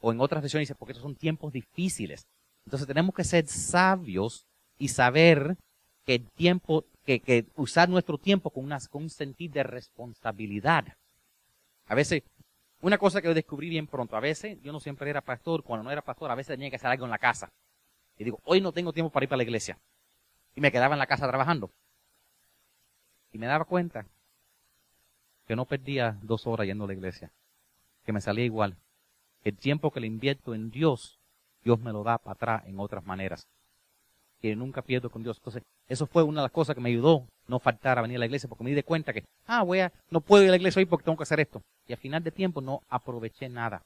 O 0.00 0.12
en 0.12 0.20
otras 0.20 0.42
versiones 0.42 0.68
dice, 0.68 0.76
porque 0.76 0.92
estos 0.92 1.02
son 1.02 1.16
tiempos 1.16 1.52
difíciles. 1.52 2.26
Entonces 2.64 2.86
tenemos 2.86 3.14
que 3.14 3.24
ser 3.24 3.46
sabios 3.46 4.46
y 4.78 4.88
saber 4.88 5.56
que 6.04 6.16
el 6.16 6.28
tiempo, 6.30 6.84
que, 7.04 7.20
que 7.20 7.46
usar 7.56 7.88
nuestro 7.88 8.18
tiempo 8.18 8.50
con, 8.50 8.64
una, 8.64 8.78
con 8.90 9.04
un 9.04 9.10
sentido 9.10 9.54
de 9.54 9.62
responsabilidad. 9.62 10.84
A 11.86 11.94
veces 11.94 12.22
una 12.82 12.98
cosa 12.98 13.22
que 13.22 13.32
descubrí 13.32 13.68
bien 13.68 13.86
pronto, 13.86 14.16
a 14.16 14.20
veces 14.20 14.60
yo 14.60 14.72
no 14.72 14.80
siempre 14.80 15.08
era 15.08 15.20
pastor, 15.20 15.62
cuando 15.62 15.84
no 15.84 15.92
era 15.92 16.02
pastor, 16.02 16.30
a 16.30 16.34
veces 16.34 16.54
tenía 16.56 16.68
que 16.68 16.76
hacer 16.76 16.90
algo 16.90 17.04
en 17.04 17.12
la 17.12 17.18
casa. 17.18 17.48
Y 18.18 18.24
digo, 18.24 18.40
hoy 18.44 18.60
no 18.60 18.72
tengo 18.72 18.92
tiempo 18.92 19.10
para 19.10 19.24
ir 19.24 19.28
para 19.28 19.36
la 19.36 19.44
iglesia. 19.44 19.78
Y 20.56 20.60
me 20.60 20.72
quedaba 20.72 20.96
en 20.96 20.98
la 20.98 21.06
casa 21.06 21.28
trabajando. 21.28 21.70
Y 23.30 23.38
me 23.38 23.46
daba 23.46 23.64
cuenta 23.64 24.04
que 25.46 25.54
no 25.54 25.64
perdía 25.64 26.18
dos 26.22 26.46
horas 26.46 26.66
yendo 26.66 26.84
a 26.84 26.88
la 26.88 26.92
iglesia, 26.92 27.30
que 28.04 28.12
me 28.12 28.20
salía 28.20 28.44
igual. 28.44 28.76
El 29.44 29.56
tiempo 29.56 29.92
que 29.92 30.00
le 30.00 30.08
invierto 30.08 30.52
en 30.52 30.70
Dios, 30.70 31.20
Dios 31.62 31.78
me 31.78 31.92
lo 31.92 32.02
da 32.02 32.18
para 32.18 32.32
atrás 32.32 32.62
en 32.66 32.80
otras 32.80 33.06
maneras. 33.06 33.46
Que 34.42 34.54
nunca 34.56 34.82
pierdo 34.82 35.08
con 35.08 35.22
Dios. 35.22 35.38
Entonces, 35.38 35.62
eso 35.88 36.06
fue 36.06 36.22
una 36.22 36.40
de 36.40 36.46
las 36.46 36.52
cosas 36.52 36.74
que 36.74 36.80
me 36.82 36.90
ayudó 36.90 37.24
no 37.46 37.58
faltar 37.58 37.98
a 37.98 38.02
venir 38.02 38.16
a 38.16 38.20
la 38.20 38.26
iglesia, 38.26 38.48
porque 38.48 38.64
me 38.64 38.74
di 38.74 38.82
cuenta 38.82 39.12
que, 39.12 39.24
ah, 39.46 39.62
voy 39.62 39.80
a, 39.80 39.92
no 40.10 40.20
puedo 40.20 40.42
ir 40.42 40.48
a 40.48 40.52
la 40.52 40.56
iglesia 40.56 40.80
hoy 40.80 40.86
porque 40.86 41.04
tengo 41.04 41.16
que 41.16 41.22
hacer 41.22 41.40
esto. 41.40 41.62
Y 41.86 41.92
al 41.92 41.98
final 41.98 42.22
de 42.22 42.30
tiempo 42.30 42.60
no 42.60 42.80
aproveché 42.88 43.48
nada. 43.48 43.82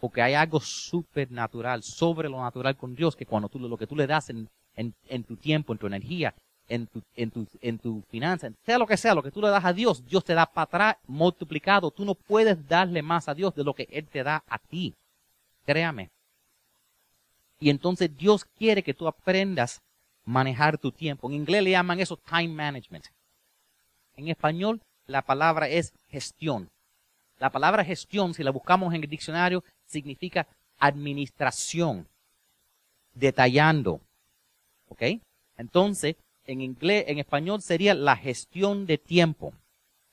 Porque 0.00 0.22
hay 0.22 0.34
algo 0.34 0.60
supernatural, 0.60 1.82
sobre 1.82 2.28
lo 2.28 2.40
natural 2.40 2.76
con 2.76 2.94
Dios, 2.94 3.14
que 3.14 3.26
cuando 3.26 3.48
tú 3.48 3.58
lo 3.60 3.76
que 3.76 3.86
tú 3.86 3.94
le 3.94 4.06
das 4.06 4.30
en, 4.30 4.48
en, 4.74 5.24
tu 5.24 5.36
tiempo, 5.36 5.72
en 5.72 5.78
tu 5.78 5.86
energía, 5.86 6.34
en 6.68 6.86
tu, 6.86 7.02
en 7.14 7.30
tu, 7.30 7.46
en 7.60 7.78
tu 7.78 8.02
finanza, 8.10 8.50
sea 8.64 8.78
lo 8.78 8.86
que 8.86 8.96
sea, 8.96 9.14
lo 9.14 9.22
que 9.22 9.30
tú 9.30 9.40
le 9.40 9.48
das 9.48 9.64
a 9.64 9.72
Dios, 9.72 10.04
Dios 10.06 10.24
te 10.24 10.34
da 10.34 10.46
para 10.46 10.64
atrás 10.64 10.96
multiplicado. 11.06 11.90
Tú 11.90 12.04
no 12.04 12.14
puedes 12.14 12.66
darle 12.66 13.02
más 13.02 13.28
a 13.28 13.34
Dios 13.34 13.54
de 13.54 13.64
lo 13.64 13.74
que 13.74 13.86
Él 13.92 14.08
te 14.08 14.24
da 14.24 14.42
a 14.48 14.58
ti. 14.58 14.94
Créame. 15.64 16.10
Y 17.62 17.70
entonces 17.70 18.10
Dios 18.16 18.44
quiere 18.44 18.82
que 18.82 18.92
tú 18.92 19.06
aprendas 19.06 19.80
manejar 20.24 20.76
tu 20.78 20.90
tiempo. 20.90 21.28
En 21.28 21.36
inglés 21.36 21.62
le 21.62 21.70
llaman 21.70 22.00
eso 22.00 22.16
time 22.16 22.48
management. 22.48 23.04
En 24.16 24.26
español 24.26 24.82
la 25.06 25.22
palabra 25.22 25.68
es 25.68 25.94
gestión. 26.08 26.68
La 27.38 27.50
palabra 27.50 27.84
gestión, 27.84 28.34
si 28.34 28.42
la 28.42 28.50
buscamos 28.50 28.92
en 28.92 29.04
el 29.04 29.08
diccionario, 29.08 29.62
significa 29.86 30.48
administración, 30.80 32.08
detallando. 33.14 34.00
¿Ok? 34.88 35.02
Entonces, 35.56 36.16
en 36.46 36.62
inglés, 36.62 37.04
en 37.06 37.20
español 37.20 37.62
sería 37.62 37.94
la 37.94 38.16
gestión 38.16 38.86
de 38.86 38.98
tiempo. 38.98 39.52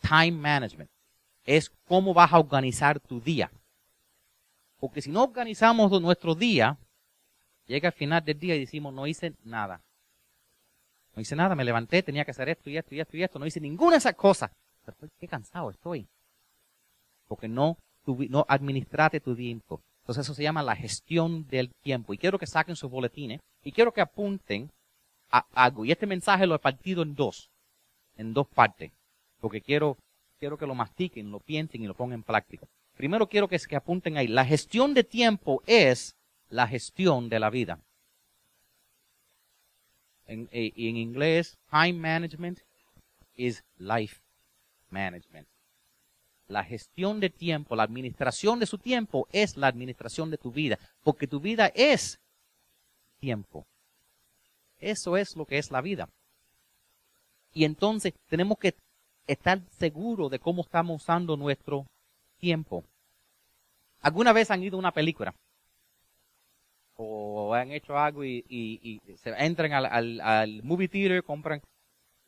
Time 0.08 0.34
management. 0.34 0.92
Es 1.46 1.72
cómo 1.88 2.14
vas 2.14 2.32
a 2.32 2.38
organizar 2.38 3.00
tu 3.00 3.20
día. 3.20 3.50
Porque 4.80 5.02
si 5.02 5.10
no 5.10 5.24
organizamos 5.24 6.00
nuestro 6.00 6.36
día, 6.36 6.78
llega 7.70 7.90
al 7.90 7.94
final 7.94 8.24
del 8.26 8.40
día 8.40 8.56
y 8.56 8.62
decimos, 8.62 8.94
no 8.94 9.08
hice 9.08 9.34
nada. 9.46 9.82
No 11.16 11.22
hice 11.22 11.36
nada, 11.36 11.56
me 11.56 11.64
levanté, 11.64 12.04
tenía 12.04 12.26
que 12.26 12.32
hacer 12.32 12.50
esto 12.50 12.70
y 12.70 12.78
esto 12.78 12.96
y 12.96 13.00
esto 13.00 13.16
y 13.16 13.24
esto, 13.24 13.40
no 13.40 13.46
hice 13.46 13.62
ninguna 13.62 13.92
de 13.92 13.98
esas 14.00 14.16
cosas. 14.16 14.52
Pero 14.84 15.12
qué 15.20 15.28
cansado 15.28 15.70
estoy. 15.70 16.08
Porque 17.28 17.48
no, 17.48 17.78
no 18.06 18.46
administraste 18.48 19.20
tu 19.20 19.36
tiempo. 19.36 19.82
Entonces 20.02 20.26
eso 20.26 20.34
se 20.34 20.44
llama 20.44 20.64
la 20.64 20.76
gestión 20.76 21.48
del 21.48 21.70
tiempo. 21.84 22.14
Y 22.14 22.18
quiero 22.18 22.40
que 22.40 22.48
saquen 22.48 22.76
sus 22.76 22.90
boletines 22.90 23.40
y 23.64 23.72
quiero 23.72 23.92
que 23.92 24.02
apunten 24.02 24.72
a 25.32 25.46
algo. 25.54 25.86
Y 25.86 25.92
este 25.92 26.08
mensaje 26.08 26.48
lo 26.48 26.56
he 26.56 26.60
partido 26.60 27.04
en 27.04 27.14
dos, 27.14 27.50
en 28.18 28.34
dos 28.34 28.48
partes. 28.48 28.92
Porque 29.40 29.62
quiero, 29.62 29.98
quiero 30.40 30.58
que 30.58 30.66
lo 30.66 30.74
mastiquen, 30.74 31.32
lo 31.32 31.40
piensen 31.40 31.84
y 31.84 31.88
lo 31.88 31.94
pongan 31.94 32.20
en 32.20 32.24
práctica. 32.24 32.66
Primero 32.98 33.28
quiero 33.28 33.48
que, 33.48 33.60
que 33.60 33.76
apunten 33.76 34.18
ahí. 34.18 34.28
La 34.28 34.44
gestión 34.44 34.96
de 34.96 35.04
tiempo 35.04 35.62
es 35.68 36.16
la 36.50 36.68
gestión 36.68 37.30
de 37.30 37.40
la 37.40 37.50
vida 37.50 37.80
en, 40.30 40.48
eh, 40.52 40.72
en 40.76 40.98
inglés, 40.98 41.58
time 41.70 41.94
management 41.94 42.60
is 43.36 43.64
life 43.78 44.22
management. 44.90 45.48
La 46.48 46.64
gestión 46.64 47.20
de 47.20 47.30
tiempo, 47.30 47.76
la 47.76 47.84
administración 47.84 48.60
de 48.60 48.66
su 48.66 48.78
tiempo 48.78 49.28
es 49.32 49.58
la 49.58 49.68
administración 49.68 50.32
de 50.32 50.38
tu 50.38 50.52
vida, 50.52 50.80
porque 51.04 51.28
tu 51.28 51.40
vida 51.40 51.72
es 51.76 52.20
tiempo. 53.20 53.66
Eso 54.80 55.18
es 55.18 55.36
lo 55.36 55.46
que 55.46 55.58
es 55.58 55.72
la 55.72 55.82
vida. 55.82 56.10
Y 57.54 57.66
entonces 57.66 58.14
tenemos 58.28 58.58
que 58.58 58.76
estar 59.28 59.62
seguros 59.78 60.32
de 60.32 60.40
cómo 60.40 60.62
estamos 60.62 61.02
usando 61.02 61.38
nuestro 61.38 61.86
tiempo. 62.40 62.84
¿Alguna 64.02 64.32
vez 64.32 64.50
han 64.50 64.64
ido 64.64 64.78
a 64.78 64.80
una 64.80 64.92
película? 64.92 65.36
O 67.02 67.54
han 67.54 67.72
hecho 67.72 67.98
algo 67.98 68.26
y, 68.26 69.02
se 69.24 69.30
entran 69.32 69.72
al, 69.74 70.62
movie 70.64 70.90
theater, 70.90 71.24
compran, 71.24 71.62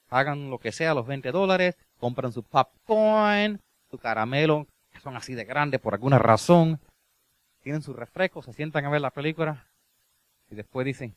pagan 0.08 0.50
lo 0.50 0.60
que 0.60 0.72
sea, 0.72 0.94
los 0.94 1.06
20 1.06 1.32
dólares, 1.32 1.76
compran 2.00 2.32
su 2.32 2.42
popcorn, 2.42 3.60
su 3.90 3.98
caramelo, 3.98 4.68
que 4.94 5.02
son 5.02 5.18
así 5.18 5.36
de 5.36 5.44
grandes 5.44 5.82
por 5.82 5.94
alguna 5.94 6.20
razón, 6.20 6.80
tienen 7.62 7.82
sus 7.82 7.96
refrescos, 7.96 8.46
se 8.46 8.54
sientan 8.54 8.86
a 8.86 8.90
ver 8.90 9.02
la 9.02 9.12
película 9.12 9.68
y 10.50 10.56
después 10.56 10.86
dicen, 10.86 11.16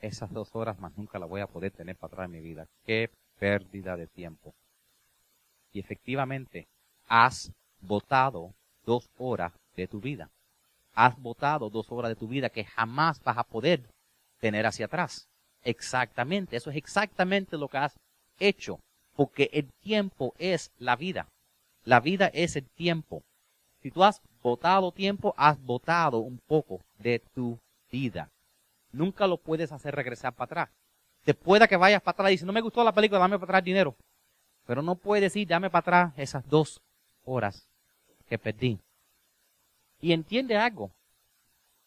esas 0.00 0.32
dos 0.32 0.56
horas 0.56 0.78
más 0.80 0.96
nunca 0.96 1.18
la 1.18 1.26
voy 1.26 1.42
a 1.42 1.46
poder 1.46 1.72
tener 1.72 1.96
para 1.96 2.12
atrás 2.12 2.24
en 2.26 2.32
mi 2.32 2.40
vida. 2.40 2.66
Qué 2.86 3.10
pérdida 3.38 3.96
de 3.96 4.06
tiempo. 4.06 4.54
Y 5.72 5.80
efectivamente, 5.80 6.68
has 7.06 7.52
votado 7.80 8.54
dos 8.86 9.10
horas 9.18 9.52
de 9.76 9.88
tu 9.88 10.00
vida 10.00 10.30
has 10.94 11.20
votado 11.20 11.70
dos 11.70 11.90
horas 11.90 12.10
de 12.10 12.16
tu 12.16 12.28
vida 12.28 12.48
que 12.48 12.64
jamás 12.64 13.22
vas 13.22 13.38
a 13.38 13.44
poder 13.44 13.82
tener 14.40 14.66
hacia 14.66 14.86
atrás. 14.86 15.26
Exactamente, 15.62 16.56
eso 16.56 16.70
es 16.70 16.76
exactamente 16.76 17.56
lo 17.56 17.68
que 17.68 17.78
has 17.78 17.96
hecho, 18.38 18.78
porque 19.16 19.50
el 19.52 19.68
tiempo 19.82 20.34
es 20.38 20.70
la 20.78 20.96
vida. 20.96 21.26
La 21.84 22.00
vida 22.00 22.30
es 22.32 22.56
el 22.56 22.66
tiempo. 22.76 23.22
Si 23.82 23.90
tú 23.90 24.04
has 24.04 24.20
votado 24.42 24.92
tiempo, 24.92 25.34
has 25.36 25.60
votado 25.62 26.18
un 26.18 26.38
poco 26.46 26.80
de 26.98 27.20
tu 27.34 27.58
vida. 27.90 28.28
Nunca 28.92 29.26
lo 29.26 29.36
puedes 29.36 29.72
hacer 29.72 29.94
regresar 29.94 30.32
para 30.34 30.44
atrás. 30.44 30.68
Te 31.24 31.34
pueda 31.34 31.66
que 31.66 31.76
vayas 31.76 32.02
para 32.02 32.12
atrás 32.12 32.30
y 32.30 32.34
dices, 32.34 32.46
no 32.46 32.52
me 32.52 32.60
gustó 32.60 32.84
la 32.84 32.92
película, 32.92 33.18
dame 33.18 33.38
para 33.38 33.50
atrás 33.50 33.64
dinero. 33.64 33.94
Pero 34.66 34.82
no 34.82 34.94
puedes 34.94 35.22
decir, 35.22 35.46
dame 35.48 35.70
para 35.70 35.80
atrás 35.80 36.14
esas 36.16 36.48
dos 36.48 36.80
horas 37.24 37.68
que 38.28 38.38
perdí. 38.38 38.78
Y 40.00 40.12
entiende 40.12 40.56
algo. 40.56 40.90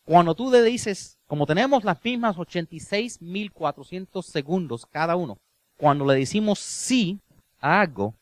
Cuando 0.05 0.35
tú 0.35 0.51
le 0.51 0.61
dices, 0.63 1.17
como 1.27 1.45
tenemos 1.45 1.83
las 1.83 2.03
mismas 2.03 2.37
86.400 2.37 4.23
segundos 4.23 4.85
cada 4.85 5.15
uno, 5.15 5.37
cuando 5.77 6.05
le 6.05 6.15
decimos 6.15 6.59
sí 6.59 7.19
a 7.59 7.81
algo, 7.81 8.13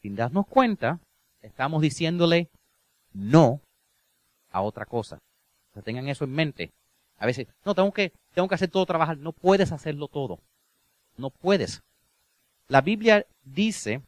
sin 0.00 0.16
darnos 0.16 0.46
cuenta, 0.46 0.98
estamos 1.42 1.82
diciéndole 1.82 2.48
no 3.12 3.60
a 4.50 4.62
otra 4.62 4.86
cosa. 4.86 5.18
O 5.74 5.82
tengan 5.82 6.08
eso 6.08 6.24
en 6.24 6.32
mente. 6.32 6.70
A 7.18 7.26
veces, 7.26 7.46
no, 7.64 7.74
tengo 7.74 7.92
que, 7.92 8.12
tengo 8.34 8.48
que 8.48 8.54
hacer 8.54 8.70
todo 8.70 8.86
trabajar. 8.86 9.16
No 9.18 9.32
puedes 9.32 9.72
hacerlo 9.72 10.08
todo. 10.08 10.38
No 11.16 11.30
puedes. 11.30 11.82
La 12.68 12.80
Biblia 12.80 13.26
dice 13.44 14.02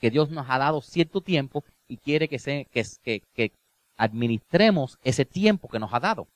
que 0.00 0.10
Dios 0.10 0.30
nos 0.30 0.48
ha 0.48 0.58
dado 0.58 0.80
cierto 0.80 1.20
tiempo 1.20 1.64
y 1.88 1.96
quiere 1.96 2.28
que, 2.28 2.38
se, 2.38 2.66
que, 2.70 3.22
que, 3.34 3.52
administremos 4.00 4.98
ese 5.04 5.26
tiempo 5.26 5.68
que 5.68 5.78
nos 5.78 5.92
ha 5.92 6.00
dado. 6.00 6.26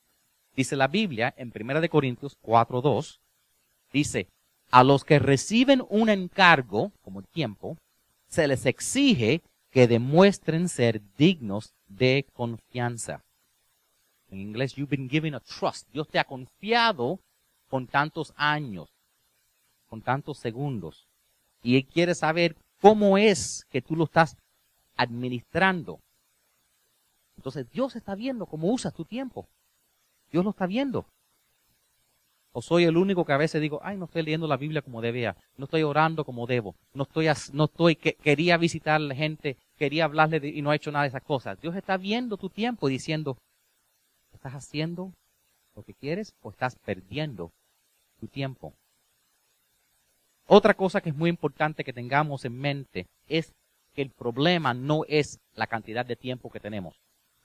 Dice 0.55 0.77
la 0.77 0.87
Biblia 0.87 1.33
en 1.39 1.51
1 1.55 1.89
Corintios 1.89 2.37
4.2, 2.43 3.19
dice, 3.91 4.29
a 4.71 4.85
los 4.85 5.05
que 5.05 5.19
reciben 5.19 5.83
un 5.89 6.11
encargo, 6.11 6.93
como 7.03 7.21
el 7.21 7.27
tiempo, 7.27 7.79
se 8.29 8.47
les 8.47 8.67
exige 8.67 9.41
que 9.71 9.89
demuestren 9.89 10.69
ser 10.69 11.01
dignos 11.17 11.73
de 11.89 12.27
confianza. 12.35 13.23
En 14.31 14.41
inglés, 14.41 14.75
you've 14.75 14.95
been 14.95 15.09
given 15.09 15.35
a 15.35 15.41
trust. 15.41 15.89
Dios 15.91 16.09
te 16.09 16.19
ha 16.19 16.25
confiado 16.25 17.19
con 17.71 17.87
tantos 17.87 18.35
años, 18.37 18.91
con 19.89 20.03
tantos 20.03 20.39
segundos. 20.39 21.07
Y 21.63 21.77
Él 21.77 21.87
quiere 21.87 22.15
saber 22.15 22.57
cómo 22.81 23.17
es 23.17 23.65
que 23.71 23.81
tú 23.81 23.97
lo 23.97 24.05
estás 24.05 24.37
administrando. 24.97 26.01
Entonces 27.45 27.71
Dios 27.71 27.95
está 27.95 28.15
viendo 28.15 28.47
cómo 28.47 28.73
usas 28.73 28.95
tu 28.95 29.05
tiempo. 29.05 29.47
Dios 30.33 30.43
lo 30.43 30.53
está 30.53 30.67
viendo. 30.67 31.05
O 32.53 32.63
soy 32.63 32.85
el 32.85 32.97
único 32.97 33.27
que 33.27 33.35
a 33.35 33.37
veces 33.37 33.61
digo, 33.61 33.81
ay, 33.83 33.99
no 33.99 34.07
estoy 34.07 34.23
leyendo 34.23 34.47
la 34.47 34.57
Biblia 34.57 34.81
como 34.81 35.03
debía, 35.03 35.37
no 35.59 35.67
estoy 35.67 35.83
orando 35.83 36.25
como 36.25 36.47
debo, 36.47 36.75
no 36.95 37.03
estoy, 37.03 37.27
no 37.53 37.65
estoy, 37.65 37.97
que, 37.97 38.15
quería 38.15 38.57
visitar 38.57 38.95
a 38.95 38.99
la 39.01 39.15
gente, 39.15 39.59
quería 39.77 40.07
hablarle 40.07 40.41
y 40.43 40.63
no 40.63 40.73
he 40.73 40.77
hecho 40.77 40.91
nada 40.91 41.03
de 41.03 41.09
esas 41.09 41.23
cosas. 41.23 41.61
Dios 41.61 41.77
está 41.77 41.99
viendo 41.99 42.39
tu 42.39 42.49
tiempo 42.49 42.89
diciendo, 42.89 43.37
¿estás 44.33 44.55
haciendo 44.55 45.13
lo 45.75 45.83
que 45.83 45.93
quieres 45.93 46.35
o 46.41 46.49
estás 46.49 46.77
perdiendo 46.77 47.53
tu 48.21 48.27
tiempo? 48.27 48.73
Otra 50.47 50.73
cosa 50.73 51.03
que 51.03 51.11
es 51.11 51.15
muy 51.15 51.29
importante 51.29 51.85
que 51.85 51.93
tengamos 51.93 52.47
en 52.47 52.59
mente 52.59 53.07
es 53.29 53.53
que 53.93 54.01
el 54.01 54.11
problema 54.11 54.73
no 54.73 55.03
es 55.09 55.41
la 55.55 55.67
cantidad 55.67 56.07
de 56.07 56.17
tiempo 56.17 56.51
que 56.51 56.61
tenemos. 56.61 56.95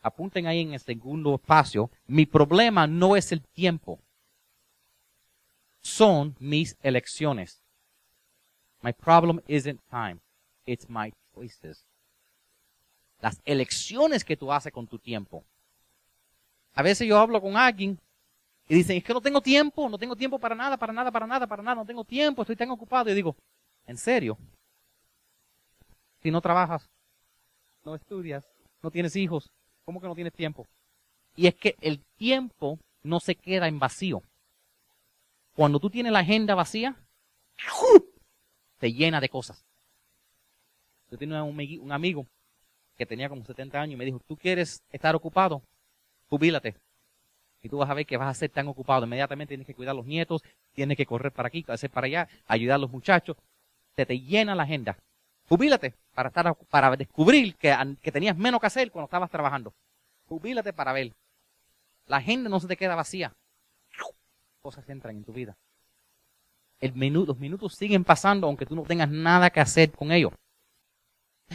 Apunten 0.01 0.48
ahí 0.48 0.62
en 0.62 0.74
el 0.74 0.79
segundo 0.79 1.36
espacio, 1.36 1.89
mi 2.08 2.25
problema 2.25 2.88
no 2.88 3.15
es 3.15 3.32
el 3.32 3.41
tiempo 3.41 4.00
son 5.82 6.36
mis 6.39 6.77
elecciones. 6.82 7.62
My 8.82 8.94
problem 8.94 9.41
isn't 9.48 9.82
time, 9.89 10.20
it's 10.65 10.89
my 10.89 11.13
choices. 11.34 11.86
Las 13.22 13.41
elecciones 13.44 14.24
que 14.24 14.38
tú 14.38 14.51
haces 14.51 14.72
con 14.72 14.88
tu 14.88 14.98
tiempo. 14.98 15.44
A 16.74 16.82
veces 16.82 17.08
yo 17.08 17.18
hablo 17.18 17.41
con 17.41 17.58
alguien 17.58 18.00
y 18.70 18.75
dicen, 18.75 18.98
es 18.98 19.03
que 19.03 19.13
no 19.13 19.20
tengo 19.20 19.41
tiempo, 19.41 19.89
no 19.89 19.98
tengo 19.98 20.15
tiempo 20.15 20.39
para 20.39 20.56
nada, 20.56 20.77
para 20.77 20.94
nada, 20.94 21.12
para 21.12 21.27
nada, 21.27 21.48
para 21.48 21.63
nada, 21.63 21.75
no 21.75 21.86
tengo 21.86 22.06
tiempo, 22.06 22.44
estoy 22.44 22.56
tan 22.56 22.70
ocupado. 22.70 23.10
Y 23.10 23.13
digo, 23.13 23.36
¿en 23.86 23.98
serio? 23.98 24.38
Si 26.22 26.32
no 26.32 26.39
trabajas, 26.39 26.88
no 27.84 27.96
estudias, 27.96 28.48
no 28.82 28.91
tienes 28.91 29.15
hijos, 29.15 29.51
¿cómo 29.89 30.01
que 30.01 30.08
no 30.08 30.13
tienes 30.13 30.34
tiempo? 30.34 30.67
Y 31.36 31.48
es 31.48 31.55
que 31.55 31.75
el 31.81 32.00
tiempo 32.15 32.77
no 33.01 33.19
se 33.19 33.34
queda 33.34 33.67
en 33.67 33.79
vacío. 33.79 34.22
Cuando 35.55 35.79
tú 35.79 35.89
tienes 35.89 36.12
la 36.12 36.19
agenda 36.19 36.53
vacía, 36.53 36.96
te 38.77 38.93
llena 38.93 39.19
de 39.19 39.29
cosas. 39.29 39.65
Yo 41.10 41.17
tenía 41.17 41.41
un, 41.41 41.91
amigo 41.91 42.27
que 42.98 43.08
tenía 43.08 43.29
como 43.29 43.43
70 43.43 43.81
años 43.81 43.93
y 43.96 43.98
me 43.98 44.05
dijo, 44.05 44.22
¿tú 44.27 44.38
quieres 44.38 44.84
estar 44.91 45.15
ocupado? 45.15 45.63
Jubílate. 46.29 46.75
Y 47.63 47.69
tú 47.69 47.79
vas 47.79 47.89
a 47.89 47.96
ver 47.96 48.05
que 48.05 48.17
vas 48.17 48.29
a 48.29 48.39
ser 48.39 48.51
tan 48.51 48.67
ocupado. 48.67 49.05
Inmediatamente 49.05 49.53
tienes 49.53 49.65
que 49.65 49.74
cuidar 49.74 49.93
a 49.93 49.96
los 49.98 50.05
nietos, 50.05 50.43
tienes 50.74 50.98
que 50.98 51.08
correr 51.08 51.31
para 51.31 51.48
aquí, 51.48 51.65
hacer 51.67 51.89
para 51.89 52.05
allá, 52.05 52.29
ayudar 52.46 52.75
a 52.75 52.81
los 52.81 52.91
muchachos. 52.91 53.38
Se 53.96 54.05
te 54.05 54.19
llena 54.19 54.53
la 54.53 54.63
agenda. 54.63 55.00
Jubílate 55.50 55.96
para, 56.13 56.29
estar, 56.29 56.56
para 56.70 56.96
descubrir 56.96 57.56
que, 57.56 57.75
que 58.01 58.12
tenías 58.12 58.38
menos 58.38 58.62
que 58.62 58.68
hacer 58.68 58.91
cuando 58.91 59.06
estabas 59.06 59.29
trabajando. 59.29 59.74
Jubílate 60.27 60.72
para 60.72 60.94
ver. 60.94 61.13
La 62.06 62.18
agenda 62.18 62.50
no 62.50 62.60
se 62.60 62.68
te 62.68 62.77
queda 62.77 62.96
vacía 62.96 63.36
cosas 64.60 64.88
entran 64.89 65.15
en 65.15 65.24
tu 65.24 65.34
vida. 65.34 65.58
El 66.79 66.94
los 66.94 67.39
minutos 67.39 67.75
siguen 67.75 68.03
pasando 68.03 68.48
aunque 68.48 68.65
tú 68.65 68.75
no 68.75 68.84
tengas 68.84 69.10
nada 69.10 69.50
que 69.50 69.60
hacer 69.60 69.91
con 69.91 70.12
ellos. 70.12 70.32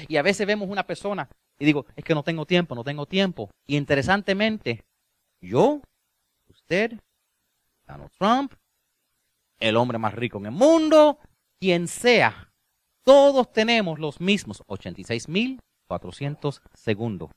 Y 0.09 0.17
a 0.17 0.23
veces 0.23 0.47
vemos 0.47 0.69
una 0.69 0.87
persona 0.87 1.29
y 1.59 1.65
digo, 1.65 1.87
es 1.95 2.05
que 2.05 2.15
no 2.15 2.23
tengo 2.23 2.45
tiempo, 2.45 2.75
no 2.75 2.85
tengo 2.85 3.07
tiempo. 3.07 3.51
Y 3.67 3.77
interesantemente, 3.77 4.85
yo, 5.41 5.81
usted, 6.49 7.01
Donald 7.87 8.11
Trump, 8.19 8.53
el 9.61 9.77
hombre 9.77 9.99
más 9.99 10.15
rico 10.15 10.39
en 10.39 10.47
el 10.47 10.53
mundo, 10.53 11.19
quien 11.61 11.87
sea, 11.87 12.53
todos 13.05 13.53
tenemos 13.53 13.99
los 13.99 14.21
mismos 14.21 14.63
86.400 14.67 16.61
segundos. 16.73 17.31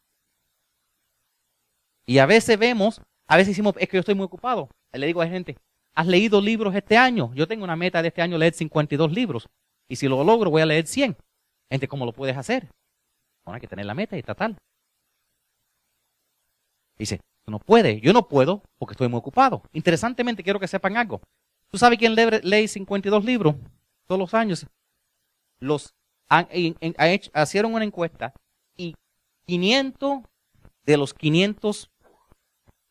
Y 2.05 2.19
a 2.19 2.25
veces 2.25 2.57
vemos, 2.57 3.01
a 3.27 3.35
veces 3.35 3.49
decimos, 3.49 3.75
es 3.77 3.89
que 3.89 3.97
yo 3.97 3.99
estoy 3.99 4.15
muy 4.15 4.23
ocupado. 4.25 4.69
Le 4.93 5.05
digo 5.05 5.21
a 5.21 5.25
la 5.25 5.31
gente, 5.31 5.57
¿has 5.93 6.07
leído 6.07 6.39
libros 6.41 6.73
este 6.73 6.95
año? 6.97 7.33
Yo 7.35 7.47
tengo 7.47 7.65
una 7.65 7.75
meta 7.75 8.01
de 8.01 8.07
este 8.07 8.21
año 8.21 8.37
leer 8.37 8.53
52 8.53 9.11
libros. 9.11 9.49
Y 9.89 9.97
si 9.97 10.07
lo 10.07 10.23
logro, 10.23 10.49
voy 10.49 10.61
a 10.61 10.65
leer 10.65 10.87
100. 10.87 11.17
Gente, 11.69 11.87
¿cómo 11.89 12.05
lo 12.05 12.13
puedes 12.13 12.37
hacer? 12.37 12.69
Bueno, 13.43 13.55
hay 13.55 13.61
que 13.61 13.67
tener 13.67 13.85
la 13.85 13.93
meta 13.93 14.17
y 14.17 14.23
tal. 14.23 14.57
Dice, 16.97 17.19
tú 17.45 17.51
no 17.51 17.59
puedes. 17.59 18.01
Yo 18.01 18.13
no 18.13 18.27
puedo 18.29 18.63
porque 18.77 18.93
estoy 18.93 19.09
muy 19.09 19.19
ocupado. 19.19 19.63
Interesantemente, 19.73 20.43
quiero 20.43 20.59
que 20.59 20.67
sepan 20.67 20.95
algo. 20.95 21.21
¿Tú 21.69 21.77
sabes 21.77 21.99
quién 21.99 22.15
lee, 22.15 22.39
lee 22.43 22.69
52 22.69 23.25
libros 23.25 23.55
todos 24.07 24.19
los 24.19 24.33
años? 24.33 24.65
Los 25.59 25.95
han, 26.29 26.47
hicieron 26.51 27.73
una 27.73 27.85
encuesta 27.85 28.33
y 28.75 28.95
500 29.45 30.21
de 30.83 30.97
los 30.97 31.13
500 31.13 31.89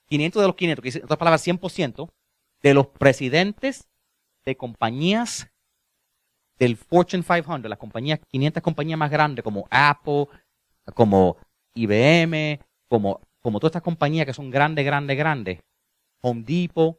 500 0.07 0.41
de 0.41 0.47
los 0.47 0.57
500, 0.57 0.83
que 0.83 0.99
en 0.99 1.05
otras 1.05 1.19
palabras 1.19 1.47
100%, 1.47 2.09
de 2.63 2.75
los 2.75 2.87
presidentes 2.87 3.89
de 4.45 4.57
compañías 4.57 5.51
del 6.59 6.77
Fortune 6.77 7.23
500, 7.23 7.69
las 7.69 7.79
compañías, 7.79 8.21
500 8.29 8.63
compañías 8.63 8.99
más 8.99 9.11
grandes 9.11 9.43
como 9.43 9.67
Apple, 9.71 10.27
como 10.95 11.37
IBM, 11.75 12.61
como, 12.89 13.21
como 13.43 13.61
todas 13.61 13.71
estas 13.71 13.83
compañías 13.83 14.27
que 14.27 14.33
son 14.33 14.51
grandes, 14.51 14.85
grandes, 14.85 15.19
grandes, 15.19 15.61
Home 16.23 16.45
Depot, 16.47 16.99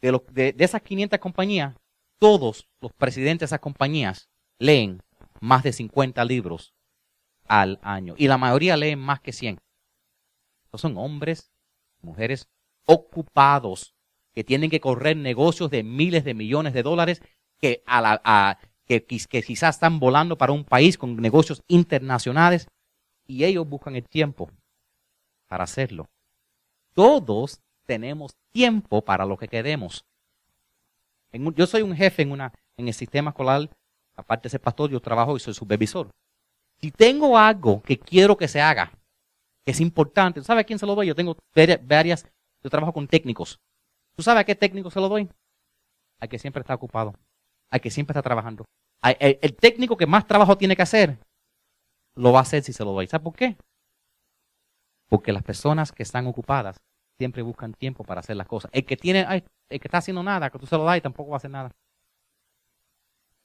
de, 0.00 0.12
los, 0.12 0.22
de, 0.30 0.52
de 0.52 0.64
esas 0.64 0.82
500 0.82 1.18
compañías, 1.18 1.74
todos 2.18 2.68
los 2.80 2.92
presidentes 2.92 3.40
de 3.40 3.46
esas 3.46 3.60
compañías 3.60 4.28
leen 4.58 5.02
más 5.40 5.62
de 5.62 5.72
50 5.72 6.24
libros 6.24 6.74
al 7.46 7.78
año. 7.82 8.14
Y 8.16 8.28
la 8.28 8.38
mayoría 8.38 8.76
leen 8.76 8.98
más 8.98 9.20
que 9.20 9.32
100. 9.32 9.58
Estos 10.64 10.80
son 10.80 10.96
hombres 10.98 11.50
mujeres 12.00 12.48
ocupados 12.84 13.94
que 14.34 14.44
tienen 14.44 14.70
que 14.70 14.80
correr 14.80 15.16
negocios 15.16 15.70
de 15.70 15.82
miles 15.82 16.24
de 16.24 16.34
millones 16.34 16.72
de 16.72 16.82
dólares 16.82 17.22
que, 17.58 17.82
a 17.86 18.00
la, 18.00 18.58
que, 18.86 19.04
que 19.04 19.42
quizás 19.42 19.76
están 19.76 19.98
volando 19.98 20.38
para 20.38 20.52
un 20.52 20.64
país 20.64 20.96
con 20.96 21.16
negocios 21.16 21.62
internacionales 21.68 22.68
y 23.26 23.44
ellos 23.44 23.68
buscan 23.68 23.96
el 23.96 24.08
tiempo 24.08 24.50
para 25.48 25.64
hacerlo. 25.64 26.08
Todos 26.94 27.60
tenemos 27.84 28.36
tiempo 28.52 29.04
para 29.04 29.24
lo 29.24 29.36
que 29.36 29.48
queremos. 29.48 30.04
yo 31.32 31.66
soy 31.66 31.82
un 31.82 31.94
jefe 31.94 32.22
en, 32.22 32.32
una, 32.32 32.52
en 32.76 32.88
el 32.88 32.94
sistema 32.94 33.30
escolar, 33.30 33.68
aparte 34.18 34.44
de 34.44 34.50
ser 34.50 34.60
pastor, 34.60 34.90
yo 34.90 35.00
trabajo 35.00 35.36
y 35.36 35.40
soy 35.40 35.54
supervisor. 35.54 36.10
Si 36.80 36.90
tengo 36.90 37.38
algo 37.38 37.80
que 37.82 37.98
quiero 37.98 38.36
que 38.36 38.48
se 38.48 38.60
haga, 38.60 38.92
es 39.64 39.80
importante. 39.80 40.40
¿Tú 40.40 40.44
sabes 40.44 40.62
a 40.62 40.64
quién 40.64 40.78
se 40.78 40.86
lo 40.86 40.94
doy? 40.94 41.06
Yo 41.06 41.14
tengo 41.14 41.36
varias, 41.82 42.26
yo 42.62 42.70
trabajo 42.70 42.92
con 42.92 43.06
técnicos. 43.06 43.58
¿Tú 44.16 44.22
sabes 44.22 44.40
a 44.40 44.44
qué 44.44 44.54
técnico 44.54 44.90
se 44.90 45.00
lo 45.00 45.08
doy? 45.08 45.28
Al 46.20 46.28
que 46.28 46.38
siempre 46.38 46.60
está 46.60 46.74
ocupado, 46.74 47.14
al 47.70 47.80
que 47.80 47.90
siempre 47.90 48.12
está 48.12 48.22
trabajando. 48.22 48.64
El, 49.20 49.38
el 49.40 49.54
técnico 49.54 49.96
que 49.96 50.06
más 50.06 50.26
trabajo 50.26 50.58
tiene 50.58 50.74
que 50.74 50.82
hacer, 50.82 51.16
lo 52.16 52.32
va 52.32 52.40
a 52.40 52.42
hacer 52.42 52.62
si 52.64 52.72
se 52.72 52.84
lo 52.84 52.92
doy. 52.92 53.06
¿Sabes 53.06 53.24
por 53.24 53.34
qué? 53.34 53.56
Porque 55.08 55.32
las 55.32 55.44
personas 55.44 55.92
que 55.92 56.02
están 56.02 56.26
ocupadas 56.26 56.76
siempre 57.18 57.42
buscan 57.42 57.72
tiempo 57.74 58.04
para 58.04 58.20
hacer 58.20 58.36
las 58.36 58.48
cosas. 58.48 58.70
El 58.74 58.84
que 58.84 58.96
tiene, 58.96 59.26
el 59.30 59.80
que 59.80 59.88
está 59.88 59.98
haciendo 59.98 60.22
nada, 60.22 60.50
que 60.50 60.58
tú 60.58 60.66
se 60.66 60.76
lo 60.76 60.84
das 60.84 60.98
y 60.98 61.00
tampoco 61.00 61.30
va 61.30 61.36
a 61.36 61.38
hacer 61.38 61.50
nada. 61.50 61.70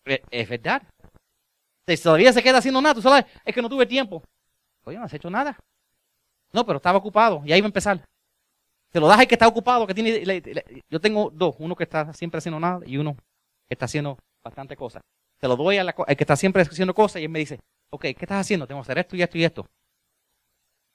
Es 0.06 0.50
verdad. 0.50 0.84
Si 1.88 1.98
todavía 1.98 2.32
se 2.32 2.42
queda 2.42 2.60
haciendo 2.60 2.82
nada, 2.82 2.96
tú 2.96 3.02
sabes, 3.02 3.26
es 3.44 3.54
que 3.54 3.62
no 3.62 3.70
tuve 3.70 3.86
tiempo. 3.86 4.24
Oye, 4.86 4.98
no 4.98 5.06
has 5.06 5.14
hecho 5.14 5.30
nada. 5.30 5.58
No, 6.52 6.66
pero 6.66 6.78
estaba 6.78 6.98
ocupado 6.98 7.42
y 7.46 7.52
ahí 7.52 7.62
va 7.62 7.66
a 7.66 7.70
empezar. 7.70 8.04
Se 8.92 9.00
lo 9.00 9.08
das 9.08 9.20
al 9.20 9.28
que 9.28 9.36
está 9.36 9.48
ocupado, 9.48 9.88
que 9.88 9.94
tiene. 9.94 10.24
yo 10.90 11.02
tengo 11.02 11.32
dos, 11.34 11.56
uno 11.58 11.76
que 11.76 11.84
está 11.84 12.14
siempre 12.14 12.38
haciendo 12.38 12.60
nada 12.60 12.82
y 12.86 12.98
uno 12.98 13.16
que 13.68 13.74
está 13.74 13.86
haciendo 13.86 14.18
bastante 14.44 14.76
cosas. 14.76 15.02
Se 15.40 15.48
lo 15.48 15.56
doy 15.56 15.78
al 15.78 15.94
que 15.94 16.24
está 16.24 16.36
siempre 16.36 16.62
haciendo 16.62 16.94
cosas 16.94 17.22
y 17.22 17.26
él 17.26 17.30
me 17.30 17.40
dice, 17.40 17.60
ok, 17.90 18.02
¿qué 18.02 18.18
estás 18.20 18.42
haciendo? 18.42 18.68
Tengo 18.68 18.82
que 18.82 18.86
hacer 18.86 19.00
esto 19.00 19.16
y 19.16 19.22
esto 19.24 19.38
y 19.38 19.44
esto. 19.44 19.68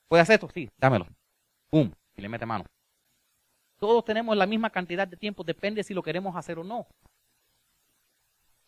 ¿Puedes 0.07 0.23
hacer 0.23 0.35
esto? 0.35 0.49
Sí, 0.55 0.71
dámelo. 0.79 1.07
Pum, 1.71 1.91
y 2.17 2.23
le 2.23 2.29
mete 2.29 2.47
mano. 2.47 2.65
Todos 3.79 4.05
tenemos 4.05 4.37
la 4.37 4.47
misma 4.47 4.71
cantidad 4.71 5.07
de 5.07 5.17
tiempo, 5.17 5.45
depende 5.45 5.83
si 5.83 5.93
lo 5.93 6.03
queremos 6.03 6.35
hacer 6.37 6.59
o 6.59 6.65
no. 6.65 6.87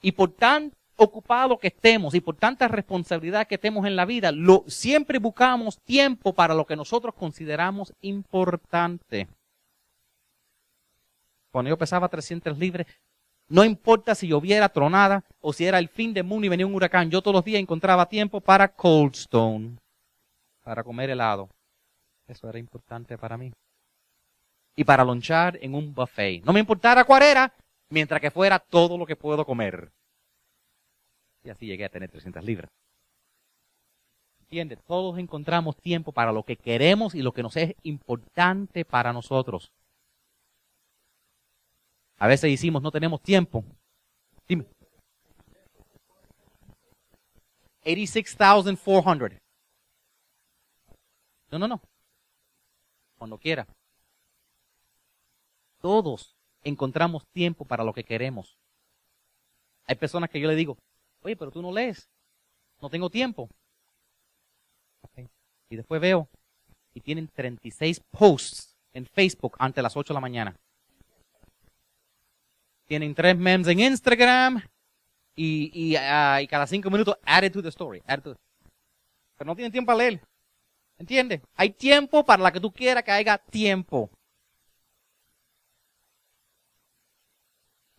Y 0.00 0.12
por 0.12 0.32
tanto, 0.32 0.76
ocupado 0.96 1.58
que 1.58 1.68
estemos 1.68 2.14
y 2.14 2.20
por 2.20 2.36
tanta 2.36 2.68
responsabilidad 2.68 3.46
que 3.46 3.58
tenemos 3.58 3.86
en 3.86 3.96
la 3.96 4.04
vida, 4.04 4.32
lo, 4.32 4.64
siempre 4.66 5.18
buscamos 5.18 5.78
tiempo 5.78 6.34
para 6.34 6.54
lo 6.54 6.66
que 6.66 6.76
nosotros 6.76 7.14
consideramos 7.14 7.92
importante. 8.02 9.28
Cuando 11.50 11.70
yo 11.70 11.78
pesaba 11.78 12.08
300 12.08 12.58
libres, 12.58 12.86
no 13.48 13.64
importa 13.64 14.14
si 14.14 14.28
lloviera 14.28 14.68
tronada 14.68 15.24
o 15.40 15.52
si 15.52 15.64
era 15.64 15.78
el 15.78 15.88
fin 15.88 16.14
del 16.14 16.24
mundo 16.24 16.46
y 16.46 16.50
venía 16.50 16.66
un 16.66 16.74
huracán, 16.74 17.10
yo 17.10 17.20
todos 17.22 17.34
los 17.34 17.44
días 17.44 17.60
encontraba 17.60 18.08
tiempo 18.08 18.40
para 18.40 18.68
Cold 18.68 19.14
Stone, 19.14 19.76
para 20.62 20.84
comer 20.84 21.10
helado. 21.10 21.48
Eso 22.28 22.48
era 22.48 22.58
importante 22.58 23.18
para 23.18 23.36
mí. 23.36 23.52
Y 24.76 24.84
para 24.84 25.04
lonchar 25.04 25.58
en 25.60 25.74
un 25.74 25.92
buffet. 25.92 26.44
No 26.44 26.52
me 26.52 26.60
importara 26.60 27.02
cuál 27.04 27.22
mientras 27.90 28.20
que 28.20 28.30
fuera 28.30 28.58
todo 28.58 28.96
lo 28.96 29.04
que 29.04 29.16
puedo 29.16 29.44
comer. 29.44 29.92
Y 31.44 31.50
así 31.50 31.66
llegué 31.66 31.84
a 31.84 31.90
tener 31.90 32.10
300 32.10 32.44
libras. 32.44 32.70
¿Entiendes? 34.40 34.78
Todos 34.86 35.18
encontramos 35.18 35.76
tiempo 35.76 36.12
para 36.12 36.32
lo 36.32 36.42
que 36.44 36.56
queremos 36.56 37.14
y 37.14 37.22
lo 37.22 37.32
que 37.32 37.42
nos 37.42 37.56
es 37.56 37.74
importante 37.82 38.84
para 38.84 39.12
nosotros. 39.12 39.72
A 42.18 42.26
veces 42.26 42.50
decimos, 42.50 42.82
no 42.82 42.90
tenemos 42.90 43.22
tiempo. 43.22 43.64
Dime. 44.48 44.66
86,400. 47.82 49.38
No, 51.50 51.58
no, 51.58 51.68
no. 51.68 51.80
Cuando 53.16 53.38
quiera. 53.38 53.66
Todos 55.80 56.36
encontramos 56.62 57.26
tiempo 57.32 57.64
para 57.64 57.84
lo 57.84 57.92
que 57.92 58.04
queremos. 58.04 58.56
Hay 59.86 59.96
personas 59.96 60.30
que 60.30 60.40
yo 60.40 60.48
le 60.48 60.54
digo, 60.54 60.76
oye, 61.22 61.36
pero 61.36 61.50
tú 61.50 61.62
no 61.62 61.72
lees. 61.72 62.08
No 62.80 62.88
tengo 62.88 63.10
tiempo. 63.10 63.48
Y 65.68 65.76
después 65.76 66.00
veo, 66.00 66.28
y 66.94 67.00
tienen 67.00 67.28
36 67.28 68.00
posts 68.10 68.76
en 68.92 69.06
Facebook 69.06 69.56
antes 69.58 69.76
de 69.76 69.82
las 69.82 69.96
8 69.96 70.12
de 70.12 70.14
la 70.14 70.20
mañana. 70.20 70.56
Tienen 72.86 73.14
tres 73.14 73.36
memes 73.38 73.68
en 73.68 73.78
Instagram 73.78 74.62
y, 75.36 75.94
ah, 75.96 76.40
y, 76.42 76.48
cada 76.48 76.66
cinco 76.66 76.90
minutos 76.90 77.16
add 77.22 77.48
to 77.52 77.62
the 77.62 77.68
story. 77.68 78.02
Pero 78.04 78.36
no 79.44 79.54
tienen 79.54 79.70
tiempo 79.70 79.86
para 79.86 79.98
leer. 79.98 80.20
¿Entiendes? 80.98 81.40
Hay 81.54 81.70
tiempo 81.70 82.24
para 82.24 82.42
la 82.42 82.52
que 82.52 82.60
tú 82.60 82.72
quieras 82.72 83.04
que 83.04 83.12
haya 83.12 83.38
tiempo. 83.38 84.10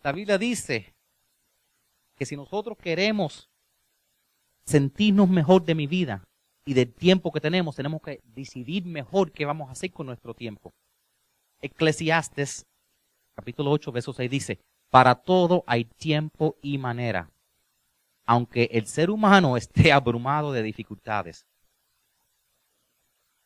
La 0.02 0.10
Biblia 0.10 0.36
dice 0.36 0.94
que 2.16 2.26
si 2.26 2.36
nosotros 2.36 2.76
queremos 2.76 3.48
sentirnos 4.64 5.28
mejor 5.28 5.64
de 5.64 5.74
mi 5.74 5.86
vida 5.86 6.24
y 6.64 6.74
del 6.74 6.92
tiempo 6.92 7.32
que 7.32 7.40
tenemos, 7.40 7.76
tenemos 7.76 8.02
que 8.02 8.20
decidir 8.24 8.84
mejor 8.84 9.30
qué 9.30 9.44
vamos 9.44 9.68
a 9.68 9.72
hacer 9.72 9.92
con 9.92 10.06
nuestro 10.06 10.34
tiempo. 10.34 10.72
Eclesiastes, 11.60 12.66
capítulo 13.36 13.70
8, 13.70 13.92
verso 13.92 14.12
6 14.12 14.30
dice, 14.30 14.58
para 14.90 15.14
todo 15.14 15.62
hay 15.66 15.84
tiempo 15.84 16.56
y 16.62 16.78
manera, 16.78 17.30
aunque 18.26 18.68
el 18.72 18.86
ser 18.86 19.08
humano 19.08 19.56
esté 19.56 19.92
abrumado 19.92 20.52
de 20.52 20.62
dificultades. 20.62 21.46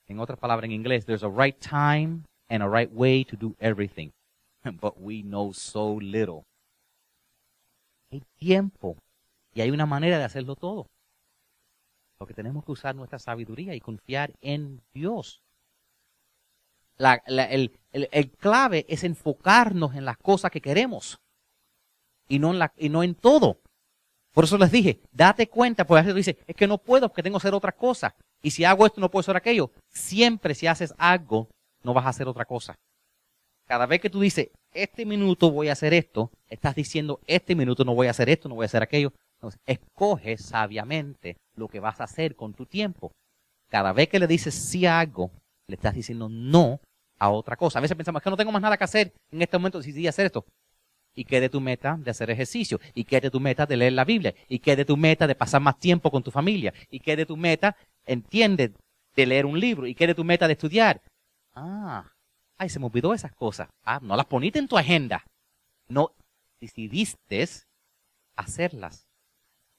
En 0.06 0.20
otras 0.20 0.38
palabras, 0.38 0.64
en 0.66 0.72
inglés, 0.72 1.04
there's 1.04 1.24
a 1.24 1.28
right 1.28 1.58
time 1.58 2.22
and 2.48 2.62
a 2.62 2.68
right 2.68 2.90
way 2.92 3.24
to 3.24 3.36
do 3.36 3.54
everything. 3.58 4.10
But 4.80 4.94
we 4.98 5.22
know 5.22 5.52
so 5.52 5.98
little. 6.00 6.44
Hay 8.10 8.22
tiempo 8.38 8.96
y 9.54 9.60
hay 9.60 9.70
una 9.70 9.86
manera 9.86 10.18
de 10.18 10.24
hacerlo 10.24 10.56
todo. 10.56 10.86
Lo 12.18 12.26
que 12.26 12.34
tenemos 12.34 12.64
que 12.64 12.72
usar 12.72 12.94
nuestra 12.94 13.18
sabiduría 13.18 13.74
y 13.74 13.80
confiar 13.80 14.32
en 14.40 14.80
Dios. 14.94 15.42
el, 16.98 18.30
clave 18.38 18.86
es 18.88 19.04
enfocarnos 19.04 19.94
en 19.94 20.04
las 20.04 20.16
cosas 20.16 20.50
que 20.50 20.62
queremos 20.62 21.18
y 22.28 22.38
no 22.38 22.52
en, 22.52 22.58
la, 22.58 22.72
y 22.76 22.88
no 22.88 23.02
en 23.02 23.14
todo. 23.14 23.58
Por 24.32 24.44
eso 24.44 24.56
les 24.58 24.70
dije, 24.70 25.00
date 25.12 25.48
cuenta, 25.48 25.86
porque 25.86 26.00
a 26.00 26.02
veces 26.02 26.14
dice, 26.14 26.38
es 26.46 26.56
que 26.56 26.66
no 26.66 26.78
puedo 26.78 27.08
porque 27.08 27.22
tengo 27.22 27.38
que 27.38 27.42
hacer 27.42 27.54
otra 27.54 27.72
cosa. 27.72 28.14
Y 28.42 28.50
si 28.50 28.64
hago 28.64 28.86
esto, 28.86 29.00
no 29.00 29.10
puedo 29.10 29.20
hacer 29.20 29.36
aquello. 29.36 29.70
Siempre 29.88 30.54
si 30.54 30.66
haces 30.66 30.94
algo, 30.98 31.48
no 31.82 31.92
vas 31.92 32.06
a 32.06 32.10
hacer 32.10 32.28
otra 32.28 32.44
cosa. 32.44 32.76
Cada 33.66 33.86
vez 33.86 34.00
que 34.00 34.10
tú 34.10 34.20
dices, 34.20 34.50
este 34.72 35.04
minuto 35.04 35.50
voy 35.50 35.68
a 35.68 35.72
hacer 35.72 35.92
esto, 35.92 36.30
estás 36.48 36.74
diciendo, 36.74 37.20
este 37.26 37.54
minuto 37.54 37.84
no 37.84 37.94
voy 37.94 38.06
a 38.06 38.10
hacer 38.10 38.28
esto, 38.28 38.48
no 38.48 38.54
voy 38.54 38.64
a 38.64 38.66
hacer 38.66 38.82
aquello. 38.82 39.12
Entonces, 39.38 39.60
escoge 39.66 40.38
sabiamente 40.38 41.36
lo 41.56 41.68
que 41.68 41.80
vas 41.80 42.00
a 42.00 42.04
hacer 42.04 42.36
con 42.36 42.54
tu 42.54 42.66
tiempo. 42.66 43.12
Cada 43.68 43.92
vez 43.92 44.08
que 44.08 44.18
le 44.18 44.26
dices 44.26 44.54
sí 44.54 44.86
a 44.86 45.00
algo, 45.00 45.30
le 45.68 45.74
estás 45.74 45.94
diciendo 45.94 46.28
no 46.28 46.80
a 47.18 47.30
otra 47.30 47.56
cosa. 47.56 47.78
A 47.78 47.82
veces 47.82 47.96
pensamos 47.96 48.22
que 48.22 48.30
no 48.30 48.36
tengo 48.36 48.52
más 48.52 48.62
nada 48.62 48.76
que 48.76 48.84
hacer 48.84 49.12
en 49.32 49.42
este 49.42 49.58
momento, 49.58 49.82
si 49.82 49.92
sí 49.92 50.06
hacer 50.06 50.26
esto. 50.26 50.44
¿Y 51.14 51.24
qué 51.24 51.40
de 51.40 51.48
tu 51.48 51.60
meta 51.60 51.96
de 51.98 52.10
hacer 52.10 52.30
ejercicio? 52.30 52.78
¿Y 52.94 53.04
qué 53.04 53.20
de 53.20 53.30
tu 53.30 53.40
meta 53.40 53.66
de 53.66 53.76
leer 53.76 53.94
la 53.94 54.04
Biblia? 54.04 54.34
¿Y 54.48 54.58
qué 54.58 54.76
de 54.76 54.84
tu 54.84 54.96
meta 54.96 55.26
de 55.26 55.34
pasar 55.34 55.62
más 55.62 55.78
tiempo 55.78 56.10
con 56.10 56.22
tu 56.22 56.30
familia? 56.30 56.74
¿Y 56.90 57.00
qué 57.00 57.16
de 57.16 57.24
tu 57.24 57.36
meta, 57.36 57.74
entiende, 58.04 58.74
de 59.16 59.26
leer 59.26 59.46
un 59.46 59.58
libro? 59.58 59.86
¿Y 59.86 59.94
qué 59.94 60.06
de 60.06 60.14
tu 60.14 60.24
meta 60.24 60.46
de 60.46 60.52
estudiar? 60.52 61.00
Ah, 61.54 62.12
ay, 62.58 62.68
se 62.68 62.78
me 62.78 62.86
olvidó 62.86 63.14
esas 63.14 63.34
cosas. 63.34 63.68
Ah, 63.84 64.00
no 64.02 64.16
las 64.16 64.26
poniste 64.26 64.58
en 64.58 64.68
tu 64.68 64.76
agenda. 64.76 65.24
No 65.88 66.12
decidiste 66.60 67.46
hacerlas. 68.36 69.06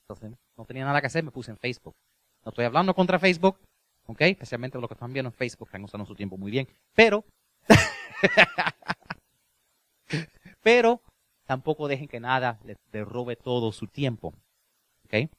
Entonces, 0.02 0.38
no 0.56 0.66
tenía 0.66 0.86
nada 0.86 1.02
que 1.02 1.08
hacer, 1.08 1.24
me 1.24 1.32
puse 1.32 1.52
en 1.52 1.58
Facebook. 1.58 1.96
No 2.46 2.50
estoy 2.50 2.66
hablando 2.66 2.94
contra 2.94 3.20
Facebook, 3.20 3.60
¿ok? 4.06 4.22
Especialmente 4.22 4.80
los 4.80 4.88
que 4.88 4.94
están 4.94 5.14
viendo 5.14 5.30
en 5.30 5.34
Facebook, 5.34 5.68
están 5.68 5.84
usando 5.84 6.06
su 6.06 6.16
tiempo 6.16 6.38
muy 6.38 6.52
bien. 6.52 6.68
Pero, 6.94 7.26
pero 10.64 11.02
tampoco 11.46 11.88
dejen 11.88 12.08
que 12.08 12.20
nada 12.20 12.60
les 12.64 12.78
robe 13.06 13.36
todo 13.36 13.72
su 13.72 13.88
tiempo. 13.88 14.34
¿Ok? 15.06 15.30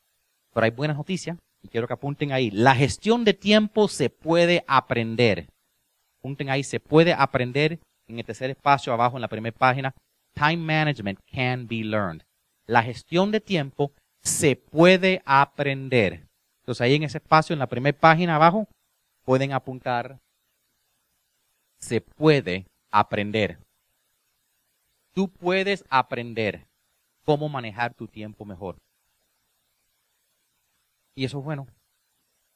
Pero 0.53 0.65
hay 0.65 0.71
buenas 0.71 0.97
noticias 0.97 1.39
y 1.63 1.69
quiero 1.69 1.87
que 1.87 1.95
apunten 1.95 2.33
ahí. 2.33 2.51
La 2.51 2.75
gestión 2.75 3.25
de 3.25 3.35
tiempo 3.35 3.89
se 3.89 4.11
puede 4.11 4.65
aprender. 4.67 5.49
Apunten 6.21 6.51
ahí, 6.51 6.65
se 6.65 6.81
puede 6.81 7.13
aprender 7.13 7.79
en 8.07 8.19
el 8.19 8.25
tercer 8.25 8.51
espacio 8.51 8.93
abajo 8.93 9.17
en 9.17 9.23
la 9.23 9.29
primera 9.29 9.57
página. 9.57 9.95
Time 10.35 10.59
management 10.59 11.19
can 11.33 11.67
be 11.67 11.85
learned. 11.85 12.23
La 12.67 12.83
gestión 12.83 13.31
de 13.31 13.41
tiempo 13.41 13.93
se 14.23 14.57
puede 14.57 15.23
aprender. 15.25 16.27
Entonces 16.61 16.81
ahí 16.81 16.95
en 16.95 17.05
ese 17.05 17.19
espacio, 17.19 17.55
en 17.55 17.61
la 17.61 17.67
primera 17.67 17.99
página 17.99 18.37
abajo, 18.37 18.69
pueden 19.25 19.53
apuntar. 19.53 20.19
Se 21.79 22.01
puede 22.01 22.67
aprender 22.91 23.59
tú 25.19 25.29
puedes 25.29 25.85
aprender 25.91 26.65
cómo 27.25 27.49
manejar 27.49 27.93
tu 27.93 28.07
tiempo 28.07 28.45
mejor. 28.45 28.77
Y 31.17 31.25
eso 31.25 31.41
es 31.41 31.45
bueno, 31.45 31.67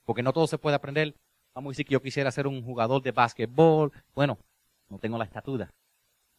porque 0.05 0.23
no 0.23 0.33
todo 0.33 0.47
se 0.47 0.59
puede 0.59 0.77
aprender. 0.77 1.17
Vamos 1.55 1.71
a 1.71 1.73
decir 1.73 1.87
que 1.87 1.93
yo 1.93 2.03
quisiera 2.03 2.31
ser 2.31 2.47
un 2.47 2.63
jugador 2.63 3.03
de 3.03 3.13
básquetbol. 3.13 3.93
Bueno, 4.15 4.39
no 4.89 4.99
tengo 4.99 5.19
la 5.19 5.25
estatura. 5.25 5.71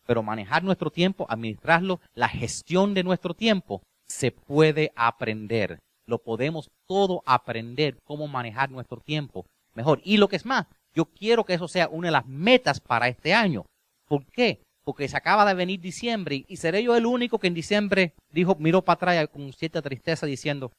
Pero 0.06 0.23
manejar 0.23 0.63
nuestro 0.63 0.89
tiempo, 0.89 1.26
administrarlo, 1.30 1.99
la 2.13 2.28
gestión 2.28 2.93
de 2.93 3.04
nuestro 3.04 3.34
tiempo, 3.34 3.82
se 4.08 4.32
puede 4.32 4.91
aprender. 4.95 5.80
Lo 6.08 6.17
podemos 6.17 6.69
todo 6.88 7.21
aprender, 7.26 7.97
cómo 8.04 8.28
manejar 8.28 8.69
nuestro 8.71 8.99
tiempo 8.99 9.45
mejor. 9.73 10.02
Y 10.04 10.17
lo 10.17 10.28
que 10.28 10.36
es 10.36 10.45
más, 10.45 10.67
yo 10.93 11.06
quiero 11.06 11.45
que 11.45 11.54
eso 11.54 11.67
sea 11.67 11.88
una 11.88 12.08
de 12.08 12.12
las 12.12 12.26
metas 12.26 12.80
para 12.80 13.08
este 13.08 13.34
año. 13.34 13.65
¿Por 14.08 14.26
qué? 14.26 14.62
porque 14.84 15.08
se 15.08 15.17
acaba 15.17 15.45
de 15.45 15.54
venir 15.54 15.80
diciembre 15.80 16.45
y 16.47 16.58
seré 16.58 16.84
yo 16.84 16.95
el 16.95 17.06
único 17.06 17.39
que 17.39 17.47
en 17.47 17.54
diciembre 17.54 18.13
dijo, 18.32 18.56
miró 18.60 18.82
para 18.82 18.95
atrás 18.95 19.30
con 19.32 19.52
cierta 19.54 19.82
tristeza 19.82 20.26
diciendo, 20.26 20.71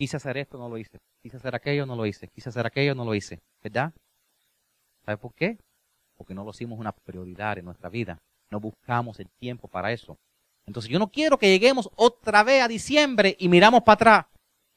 quise 0.00 0.16
hacer 0.16 0.38
esto, 0.38 0.56
no 0.56 0.66
lo 0.66 0.78
hice, 0.78 0.98
quise 1.22 1.36
hacer 1.36 1.54
aquello, 1.54 1.84
no 1.84 1.94
lo 1.94 2.06
hice, 2.06 2.26
quise 2.28 2.48
hacer 2.48 2.64
aquello, 2.64 2.94
no 2.94 3.04
lo 3.04 3.14
hice, 3.14 3.38
¿verdad? 3.62 3.92
¿Sabe 5.04 5.18
por 5.18 5.34
qué? 5.34 5.58
Porque 6.16 6.32
no 6.32 6.42
lo 6.42 6.52
hicimos 6.52 6.78
una 6.78 6.92
prioridad 6.92 7.58
en 7.58 7.66
nuestra 7.66 7.90
vida, 7.90 8.18
no 8.50 8.60
buscamos 8.60 9.20
el 9.20 9.28
tiempo 9.38 9.68
para 9.68 9.92
eso. 9.92 10.16
Entonces 10.66 10.90
yo 10.90 10.98
no 10.98 11.08
quiero 11.08 11.36
que 11.36 11.50
lleguemos 11.50 11.90
otra 11.96 12.42
vez 12.44 12.62
a 12.62 12.68
diciembre 12.68 13.36
y 13.38 13.50
miramos 13.50 13.82
para 13.82 13.94
atrás. 13.94 14.26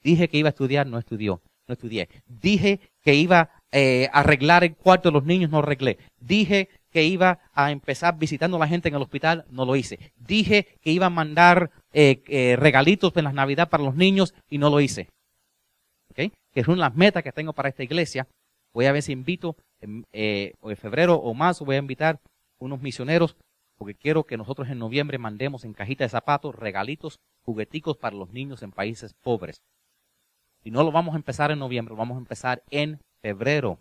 Dije 0.01 0.27
que 0.27 0.37
iba 0.37 0.49
a 0.49 0.55
estudiar, 0.55 0.87
no 0.87 0.99
estudió, 0.99 1.41
no 1.69 1.73
estudié. 1.73 2.09
Dije 2.27 2.81
que 3.01 3.15
iba 3.15 3.49
eh, 3.71 4.09
a 4.11 4.19
arreglar 4.19 4.65
el 4.65 4.75
cuarto 4.75 5.07
de 5.07 5.13
los 5.13 5.23
niños, 5.23 5.49
no 5.49 5.59
arreglé. 5.59 5.99
Dije 6.19 6.67
que 6.91 7.05
iba 7.05 7.39
a 7.53 7.71
empezar 7.71 8.17
visitando 8.17 8.57
a 8.57 8.59
la 8.59 8.67
gente 8.67 8.89
en 8.89 8.95
el 8.95 9.01
hospital, 9.01 9.45
no 9.49 9.63
lo 9.63 9.77
hice. 9.77 10.11
Dije 10.17 10.77
que 10.81 10.91
iba 10.91 11.05
a 11.05 11.09
mandar 11.09 11.71
eh, 11.93 12.23
eh, 12.27 12.55
regalitos 12.57 13.15
en 13.15 13.25
las 13.25 13.33
Navidad 13.33 13.69
para 13.69 13.83
los 13.83 13.95
niños 13.95 14.33
y 14.49 14.57
no 14.57 14.69
lo 14.69 14.81
hice. 14.81 15.09
¿Okay? 16.09 16.33
Que 16.51 16.63
son 16.63 16.79
las 16.79 16.95
metas 16.95 17.23
que 17.23 17.31
tengo 17.31 17.53
para 17.53 17.69
esta 17.69 17.83
iglesia. 17.83 18.27
Voy 18.73 18.85
a 18.85 18.91
ver 18.91 19.03
si 19.03 19.11
invito 19.11 19.55
en, 19.79 20.05
eh, 20.11 20.53
en 20.61 20.77
febrero 20.77 21.15
o 21.15 21.33
marzo, 21.33 21.65
voy 21.65 21.75
a 21.75 21.79
invitar 21.79 22.19
unos 22.59 22.81
misioneros 22.81 23.35
porque 23.77 23.95
quiero 23.95 24.23
que 24.23 24.37
nosotros 24.37 24.69
en 24.69 24.79
noviembre 24.79 25.17
mandemos 25.17 25.65
en 25.65 25.73
cajita 25.73 26.03
de 26.03 26.09
zapatos 26.09 26.55
regalitos, 26.55 27.19
jugueticos 27.43 27.97
para 27.97 28.15
los 28.15 28.31
niños 28.31 28.63
en 28.63 28.71
países 28.71 29.13
pobres. 29.13 29.61
Y 30.63 30.71
no 30.71 30.83
lo 30.83 30.91
vamos 30.91 31.13
a 31.13 31.17
empezar 31.17 31.51
en 31.51 31.59
noviembre, 31.59 31.91
lo 31.91 31.97
vamos 31.97 32.15
a 32.15 32.19
empezar 32.19 32.63
en 32.69 32.99
febrero 33.21 33.77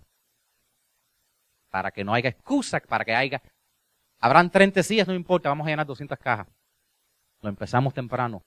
para 1.70 1.90
que 1.90 2.05
no 2.05 2.12
haya 2.12 2.31
excusa, 2.31 2.81
para 2.81 3.05
que 3.05 3.14
haya... 3.14 3.40
Habrán 4.20 4.51
30 4.51 4.83
sillas, 4.83 5.09
no 5.09 5.14
importa, 5.14 5.48
vamos 5.48 5.66
a 5.66 5.70
llenar 5.70 5.87
200 5.87 6.18
cajas. 6.18 6.48
Lo 7.42 7.48
empezamos 7.48 7.92
temprano. 7.92 8.42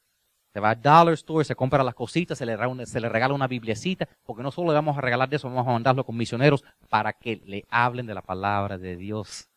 Se 0.54 0.62
va 0.62 0.70
al 0.70 0.82
Dollar 0.82 1.14
Store, 1.16 1.44
se 1.44 1.54
compra 1.54 1.84
las 1.84 1.94
cositas, 1.94 2.38
se 2.38 2.46
le, 2.46 2.58
se 2.86 3.02
le 3.02 3.10
regala 3.10 3.34
una 3.34 3.48
bibliecita, 3.48 4.08
porque 4.24 4.42
no 4.42 4.52
solo 4.52 4.70
le 4.70 4.76
vamos 4.76 4.98
a 4.98 5.02
regalar 5.02 5.28
de 5.28 5.36
eso, 5.36 5.50
vamos 5.50 5.68
a 5.68 5.74
mandarlo 5.74 6.06
con 6.06 6.16
misioneros 6.16 6.64
para 6.88 7.12
que 7.12 7.42
le 7.46 7.66
hablen 7.70 8.06
de 8.06 8.14
la 8.14 8.22
palabra 8.22 8.78
de 8.78 8.96
Dios. 8.96 9.50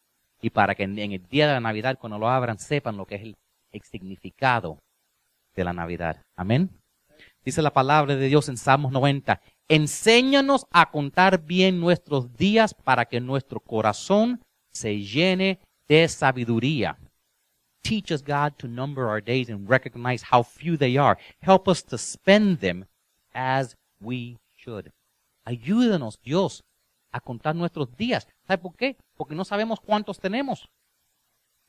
Y 0.43 0.51
para 0.51 0.75
que 0.75 0.83
en, 0.83 0.99
el 0.99 1.29
día 1.29 1.47
de 1.47 1.53
la 1.55 1.61
Navidad, 1.61 1.99
cuando 2.01 2.19
lo 2.19 2.29
abran, 2.29 2.59
sepan 2.59 2.97
lo 2.97 3.07
que 3.07 3.15
es 3.15 3.23
el, 3.23 3.37
el 3.71 3.83
significado 3.83 4.81
de 5.55 5.65
la 5.65 5.73
Navidad. 5.73 6.21
Amén. 6.37 6.71
Dice 7.45 7.63
la 7.63 7.73
palabra 7.73 8.17
de 8.17 8.27
Dios 8.27 8.49
en 8.49 8.57
Salmos 8.57 8.91
90. 8.91 9.41
Enséñanos 9.69 10.67
a 10.73 10.91
contar 10.91 11.45
bien 11.45 11.79
nuestros 11.79 12.37
días 12.37 12.75
para 12.75 13.05
que 13.05 13.21
nuestro 13.21 13.61
corazón 13.61 14.41
se 14.73 14.99
llene 14.99 15.61
de 15.87 16.09
sabiduría. 16.09 16.99
Teach 17.89 18.13
us, 18.13 18.21
God, 18.21 18.59
to 18.59 18.69
number 18.69 19.09
our 19.09 19.23
days 19.23 19.49
and 19.49 19.67
recognize 19.67 20.23
how 20.31 20.43
few 20.43 20.77
they 20.77 20.99
are. 20.99 21.17
Help 21.41 21.67
us 21.69 21.83
to 21.85 21.97
spend 21.97 22.61
them 22.61 22.85
as 23.33 23.77
we 23.99 24.37
should. 24.55 24.93
Ayúdanos, 25.47 26.19
Dios, 26.23 26.63
a 27.11 27.19
contar 27.19 27.57
nuestros 27.57 27.97
días. 27.97 28.29
¿Sabe 28.47 28.59
por 28.59 28.77
qué? 28.77 28.99
Porque 29.17 29.35
no 29.35 29.43
sabemos 29.43 29.81
cuántos 29.81 30.21
tenemos. 30.21 30.69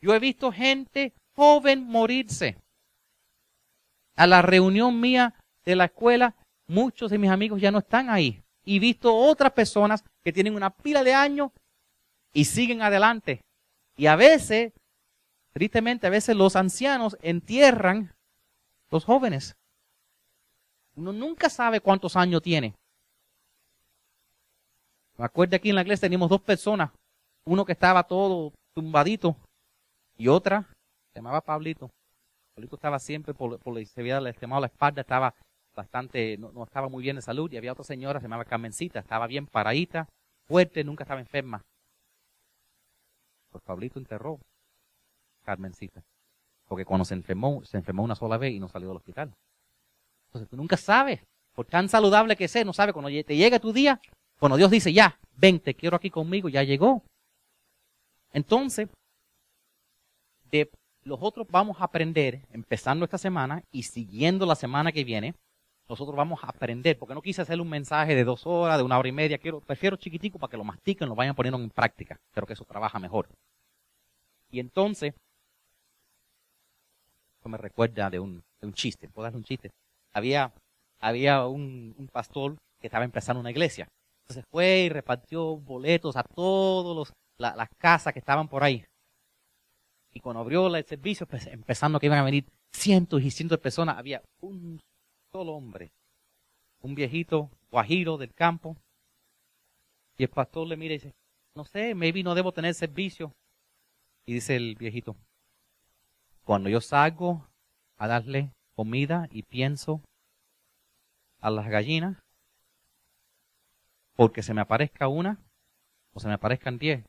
Yo 0.01 0.13
he 0.13 0.19
visto 0.19 0.51
gente 0.51 1.13
joven 1.38 1.88
morirse. 1.88 2.58
A 4.17 4.27
la 4.27 4.41
reunión 4.41 4.99
mía 4.99 5.36
de 5.63 5.77
la 5.77 5.86
escuela, 5.86 6.36
muchos 6.67 7.12
de 7.12 7.17
mis 7.17 7.29
amigos 7.29 7.62
ya 7.62 7.71
no 7.71 7.79
están 7.79 8.10
ahí. 8.10 8.43
Y 8.65 8.79
visto 8.79 9.15
otras 9.15 9.53
personas 9.53 10.03
que 10.21 10.34
tienen 10.34 10.55
una 10.55 10.69
pila 10.69 11.01
de 11.01 11.13
años 11.13 11.51
y 12.34 12.43
siguen 12.43 12.82
adelante. 12.82 13.39
Y 13.95 14.08
a 14.08 14.17
veces, 14.17 14.73
tristemente, 15.51 16.07
a 16.07 16.09
veces 16.09 16.35
los 16.35 16.55
ancianos 16.55 17.17
entierran 17.21 18.13
los 18.89 19.05
jóvenes. 19.05 19.55
Uno 20.95 21.13
nunca 21.13 21.49
sabe 21.49 21.79
cuántos 21.79 22.15
años 22.15 22.41
tiene. 22.41 22.75
Me 25.17 25.25
acuerdo 25.25 25.55
aquí 25.55 25.69
en 25.69 25.75
la 25.75 25.81
iglesia 25.81 26.05
teníamos 26.05 26.29
dos 26.29 26.41
personas. 26.41 26.91
Uno 27.45 27.65
que 27.65 27.73
estaba 27.73 28.03
todo 28.03 28.53
tumbadito 28.73 29.35
y 30.17 30.27
otra 30.27 30.67
se 31.13 31.19
llamaba 31.19 31.41
Pablito. 31.41 31.89
Pablito 32.55 32.75
estaba 32.75 32.99
siempre 32.99 33.33
por, 33.33 33.59
por 33.59 33.85
se 33.85 34.01
había 34.01 34.19
lastimado 34.19 34.62
la 34.62 34.67
espalda, 34.67 35.01
estaba 35.01 35.33
bastante, 35.75 36.38
no, 36.38 36.63
estaba 36.63 36.89
muy 36.89 37.03
bien 37.03 37.15
de 37.15 37.21
salud. 37.21 37.51
Y 37.51 37.57
había 37.57 37.71
otra 37.71 37.83
señora, 37.83 38.19
se 38.19 38.25
llamaba 38.25 38.45
Carmencita, 38.45 38.99
estaba 38.99 39.27
bien 39.27 39.47
paradita, 39.47 40.07
fuerte, 40.47 40.83
nunca 40.83 41.03
estaba 41.03 41.21
enferma. 41.21 41.62
Pues 43.51 43.63
Pablito 43.63 43.99
enterró 43.99 44.39
Carmencita. 45.49 46.03
Porque 46.67 46.85
cuando 46.85 47.05
se 47.05 47.15
enfermó, 47.15 47.63
se 47.65 47.77
enfermó 47.77 48.03
una 48.03 48.15
sola 48.15 48.38
vez 48.38 48.53
y 48.53 48.59
no 48.59 48.69
salió 48.69 48.89
del 48.89 48.97
hospital. 48.97 49.33
Entonces 50.27 50.47
tú 50.47 50.55
nunca 50.55 50.77
sabes, 50.77 51.21
por 51.55 51.65
tan 51.65 51.89
saludable 51.89 52.35
que 52.35 52.47
sea, 52.47 52.63
no 52.63 52.73
sabes, 52.73 52.93
cuando 52.93 53.09
te 53.09 53.35
llega 53.35 53.59
tu 53.59 53.73
día, 53.73 53.99
cuando 54.39 54.57
Dios 54.57 54.69
dice, 54.69 54.93
ya, 54.93 55.19
ven, 55.35 55.59
te 55.59 55.73
quiero 55.73 55.97
aquí 55.97 56.12
conmigo, 56.12 56.49
ya 56.49 56.62
llegó. 56.62 57.03
Entonces, 58.31 58.88
de 60.51 60.69
los 61.03 61.17
otros 61.19 61.47
vamos 61.49 61.81
a 61.81 61.85
aprender, 61.85 62.41
empezando 62.51 63.03
esta 63.03 63.17
semana 63.17 63.63
y 63.71 63.83
siguiendo 63.83 64.45
la 64.45 64.55
semana 64.55 64.91
que 64.91 65.03
viene, 65.03 65.33
nosotros 65.89 66.15
vamos 66.15 66.43
a 66.43 66.49
aprender, 66.49 66.99
porque 66.99 67.15
no 67.15 67.23
quise 67.23 67.41
hacer 67.41 67.59
un 67.59 67.69
mensaje 67.69 68.13
de 68.13 68.23
dos 68.23 68.45
horas, 68.45 68.77
de 68.77 68.83
una 68.83 68.99
hora 68.99 69.09
y 69.09 69.12
media, 69.12 69.39
quiero, 69.39 69.59
prefiero 69.62 69.97
chiquitico 69.97 70.38
para 70.38 70.51
que 70.51 70.57
lo 70.57 70.63
mastiquen, 70.63 71.09
lo 71.09 71.15
vayan 71.15 71.33
poniendo 71.33 71.57
en 71.57 71.71
práctica. 71.71 72.19
Creo 72.31 72.45
que 72.45 72.53
eso 72.53 72.63
trabaja 72.63 72.99
mejor. 72.99 73.27
Y 74.51 74.59
entonces, 74.59 75.15
me 77.49 77.57
recuerda 77.57 78.09
de 78.09 78.19
un, 78.19 78.43
de 78.62 78.67
un 78.67 78.73
chiste, 78.73 79.09
¿puedo 79.09 79.25
darle 79.25 79.38
un 79.38 79.43
chiste? 79.43 79.71
Había, 80.13 80.53
había 80.99 81.45
un, 81.45 82.09
pastor 82.12 82.57
que 82.79 82.88
estaba 82.88 83.05
empezando 83.05 83.39
una 83.39 83.51
iglesia. 83.51 83.88
Entonces 84.21 84.45
fue 84.49 84.81
y 84.81 84.89
repartió 84.89 85.57
boletos 85.57 86.15
a 86.15 86.23
todas 86.23 87.12
las 87.38 87.69
casas 87.77 88.13
que 88.13 88.19
estaban 88.19 88.47
por 88.47 88.63
ahí. 88.63 88.85
Y 90.13 90.19
cuando 90.19 90.41
abrió 90.41 90.73
el 90.73 90.85
servicio, 90.85 91.27
pues, 91.27 91.47
empezando 91.47 91.99
que 91.99 92.07
iban 92.07 92.19
a 92.19 92.23
venir 92.23 92.45
cientos 92.71 93.21
y 93.21 93.31
cientos 93.31 93.57
de 93.57 93.63
personas, 93.63 93.97
había 93.97 94.21
un 94.41 94.79
solo 95.31 95.53
hombre, 95.53 95.91
un 96.81 96.95
viejito 96.95 97.49
guajiro 97.71 98.17
del 98.17 98.33
campo. 98.33 98.75
Y 100.17 100.23
el 100.23 100.29
pastor 100.29 100.67
le 100.67 100.77
mira 100.77 100.93
y 100.93 100.97
dice, 100.97 101.13
no 101.55 101.63
sé, 101.65 101.95
maybe 101.95 102.23
no 102.23 102.35
debo 102.35 102.51
tener 102.51 102.73
servicio. 102.73 103.33
Y 104.25 104.33
dice 104.33 104.55
el 104.55 104.75
viejito, 104.75 105.15
cuando 106.49 106.67
yo 106.67 106.81
salgo 106.81 107.47
a 107.95 108.07
darle 108.07 108.51
comida 108.73 109.27
y 109.29 109.43
pienso 109.43 110.01
a 111.41 111.51
las 111.51 111.67
gallinas, 111.67 112.17
porque 114.15 114.41
se 114.41 114.55
me 114.55 114.62
aparezca 114.62 115.07
una 115.07 115.38
o 116.12 116.19
se 116.19 116.27
me 116.27 116.33
aparezcan 116.33 116.79
diez, 116.79 117.05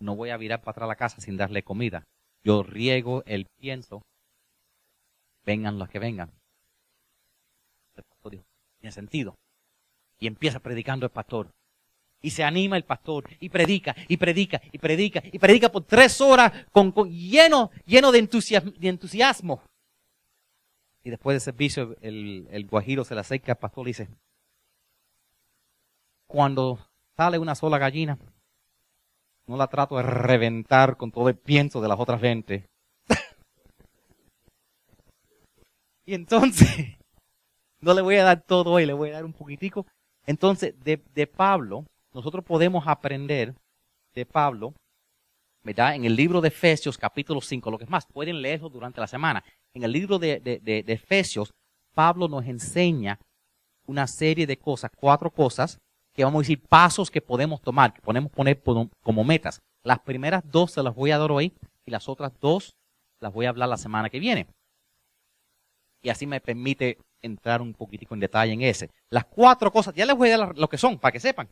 no 0.00 0.16
voy 0.16 0.30
a 0.30 0.36
virar 0.36 0.58
para 0.58 0.72
atrás 0.72 0.84
a 0.86 0.88
la 0.88 0.96
casa 0.96 1.20
sin 1.20 1.36
darle 1.36 1.62
comida. 1.62 2.02
Yo 2.42 2.64
riego 2.64 3.22
el 3.26 3.46
pienso, 3.60 4.02
vengan 5.44 5.78
los 5.78 5.88
que 5.88 6.00
vengan. 6.00 6.32
El 7.94 8.02
pastor 8.02 8.32
dijo, 8.32 8.44
tiene 8.80 8.90
sentido. 8.90 9.36
Y 10.18 10.26
empieza 10.26 10.58
predicando 10.58 11.06
el 11.06 11.12
pastor. 11.12 11.52
Y 12.22 12.30
se 12.30 12.44
anima 12.44 12.76
el 12.76 12.84
pastor 12.84 13.28
y 13.40 13.48
predica 13.48 13.96
y 14.08 14.16
predica 14.16 14.60
y 14.70 14.78
predica 14.78 15.22
y 15.32 15.38
predica 15.38 15.70
por 15.70 15.84
tres 15.84 16.20
horas 16.20 16.52
con, 16.70 16.92
lleno, 17.08 17.70
lleno 17.86 18.12
de 18.12 18.18
entusiasmo, 18.18 18.72
de 18.72 18.88
entusiasmo. 18.88 19.62
Y 21.02 21.10
después 21.10 21.34
del 21.34 21.40
servicio 21.40 21.96
el, 22.02 22.46
el 22.50 22.66
guajiro 22.66 23.04
se 23.04 23.14
le 23.14 23.22
acerca 23.22 23.52
al 23.52 23.58
pastor 23.58 23.88
y 23.88 23.90
dice, 23.90 24.08
cuando 26.26 26.78
sale 27.16 27.38
una 27.38 27.54
sola 27.54 27.78
gallina, 27.78 28.18
no 29.46 29.56
la 29.56 29.66
trato 29.66 29.96
de 29.96 30.04
reventar 30.04 30.96
con 30.96 31.10
todo 31.10 31.28
el 31.28 31.36
pienso 31.36 31.80
de 31.80 31.88
las 31.88 31.98
otras 31.98 32.20
20. 32.20 32.68
y 36.06 36.14
entonces, 36.14 36.98
no 37.80 37.94
le 37.94 38.00
voy 38.00 38.16
a 38.16 38.24
dar 38.24 38.42
todo 38.42 38.70
hoy, 38.70 38.86
le 38.86 38.92
voy 38.92 39.10
a 39.10 39.14
dar 39.14 39.24
un 39.24 39.32
poquitico. 39.32 39.86
Entonces, 40.24 40.78
de, 40.84 41.02
de 41.14 41.26
Pablo, 41.26 41.84
nosotros 42.12 42.44
podemos 42.44 42.86
aprender 42.86 43.54
de 44.14 44.26
Pablo, 44.26 44.74
¿verdad? 45.62 45.94
En 45.94 46.04
el 46.04 46.16
libro 46.16 46.40
de 46.40 46.48
Efesios, 46.48 46.98
capítulo 46.98 47.40
5, 47.40 47.70
lo 47.70 47.78
que 47.78 47.84
es 47.84 47.90
más, 47.90 48.06
pueden 48.06 48.42
leerlo 48.42 48.68
durante 48.68 49.00
la 49.00 49.06
semana. 49.06 49.44
En 49.74 49.84
el 49.84 49.92
libro 49.92 50.18
de, 50.18 50.40
de, 50.40 50.84
Efesios, 50.86 51.52
Pablo 51.94 52.28
nos 52.28 52.46
enseña 52.46 53.18
una 53.86 54.06
serie 54.06 54.46
de 54.46 54.58
cosas, 54.58 54.90
cuatro 54.96 55.30
cosas, 55.30 55.78
que 56.12 56.24
vamos 56.24 56.40
a 56.40 56.42
decir 56.42 56.62
pasos 56.68 57.10
que 57.10 57.20
podemos 57.20 57.60
tomar, 57.60 57.92
que 57.92 58.02
podemos 58.02 58.32
poner 58.32 58.60
como 59.02 59.24
metas. 59.24 59.60
Las 59.84 60.00
primeras 60.00 60.42
dos 60.44 60.72
se 60.72 60.82
las 60.82 60.94
voy 60.94 61.12
a 61.12 61.18
dar 61.18 61.30
hoy 61.30 61.54
y 61.86 61.90
las 61.90 62.08
otras 62.08 62.32
dos 62.40 62.74
las 63.20 63.32
voy 63.32 63.46
a 63.46 63.50
hablar 63.50 63.68
la 63.68 63.76
semana 63.76 64.10
que 64.10 64.18
viene. 64.18 64.48
Y 66.02 66.08
así 66.08 66.26
me 66.26 66.40
permite 66.40 66.98
entrar 67.22 67.60
un 67.60 67.74
poquitico 67.74 68.14
en 68.14 68.20
detalle 68.20 68.52
en 68.52 68.62
ese. 68.62 68.90
Las 69.10 69.26
cuatro 69.26 69.70
cosas, 69.70 69.94
ya 69.94 70.06
les 70.06 70.16
voy 70.16 70.30
a 70.30 70.38
dar 70.38 70.58
lo 70.58 70.68
que 70.68 70.78
son, 70.78 70.98
para 70.98 71.12
que 71.12 71.20
sepan. 71.20 71.48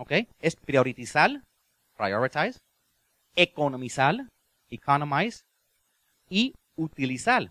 ¿Ok? 0.00 0.12
Es 0.40 0.56
priorizar, 0.56 1.42
prioritize, 1.94 2.58
economizar, 3.36 4.16
economize, 4.70 5.42
y 6.30 6.54
utilizar. 6.76 7.50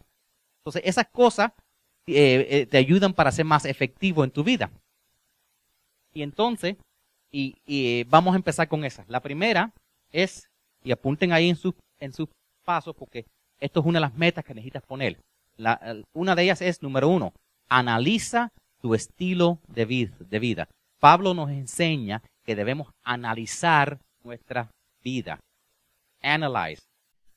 Entonces, 0.62 0.82
esas 0.86 1.08
cosas 1.12 1.52
eh, 2.08 2.48
eh, 2.50 2.66
te 2.66 2.78
ayudan 2.78 3.14
para 3.14 3.32
ser 3.32 3.46
más 3.46 3.66
efectivo 3.66 4.24
en 4.24 4.32
tu 4.32 4.44
vida. 4.44 4.72
Y 6.14 6.24
entonces, 6.24 6.78
y, 7.32 8.04
vamos 8.06 8.34
a 8.34 8.38
empezar 8.38 8.68
con 8.68 8.84
esas. 8.84 9.08
La 9.08 9.20
primera 9.20 9.72
es, 10.12 10.50
y 10.84 10.92
apunten 10.92 11.32
ahí 11.32 11.50
en 11.50 11.56
sus 11.56 11.76
en 12.00 12.14
sus 12.14 12.30
pasos, 12.64 12.96
porque 12.96 13.26
esto 13.60 13.82
es 13.82 13.86
una 13.86 14.00
de 14.00 14.06
las 14.08 14.16
metas 14.16 14.44
que 14.44 14.56
necesitas 14.56 14.82
poner. 14.84 15.20
Una 16.14 16.34
de 16.34 16.44
ellas 16.44 16.62
es, 16.62 16.82
número 16.82 17.10
uno, 17.10 17.34
analiza 17.68 18.52
tu 18.82 18.96
estilo 18.96 19.60
de 19.68 19.86
de 20.18 20.40
vida. 20.40 20.70
Pablo 21.00 21.34
nos 21.34 21.50
enseña 21.50 22.24
que 22.50 22.56
debemos 22.56 22.88
analizar 23.04 24.00
nuestra 24.24 24.72
vida. 25.04 25.40
Analyze. 26.20 26.82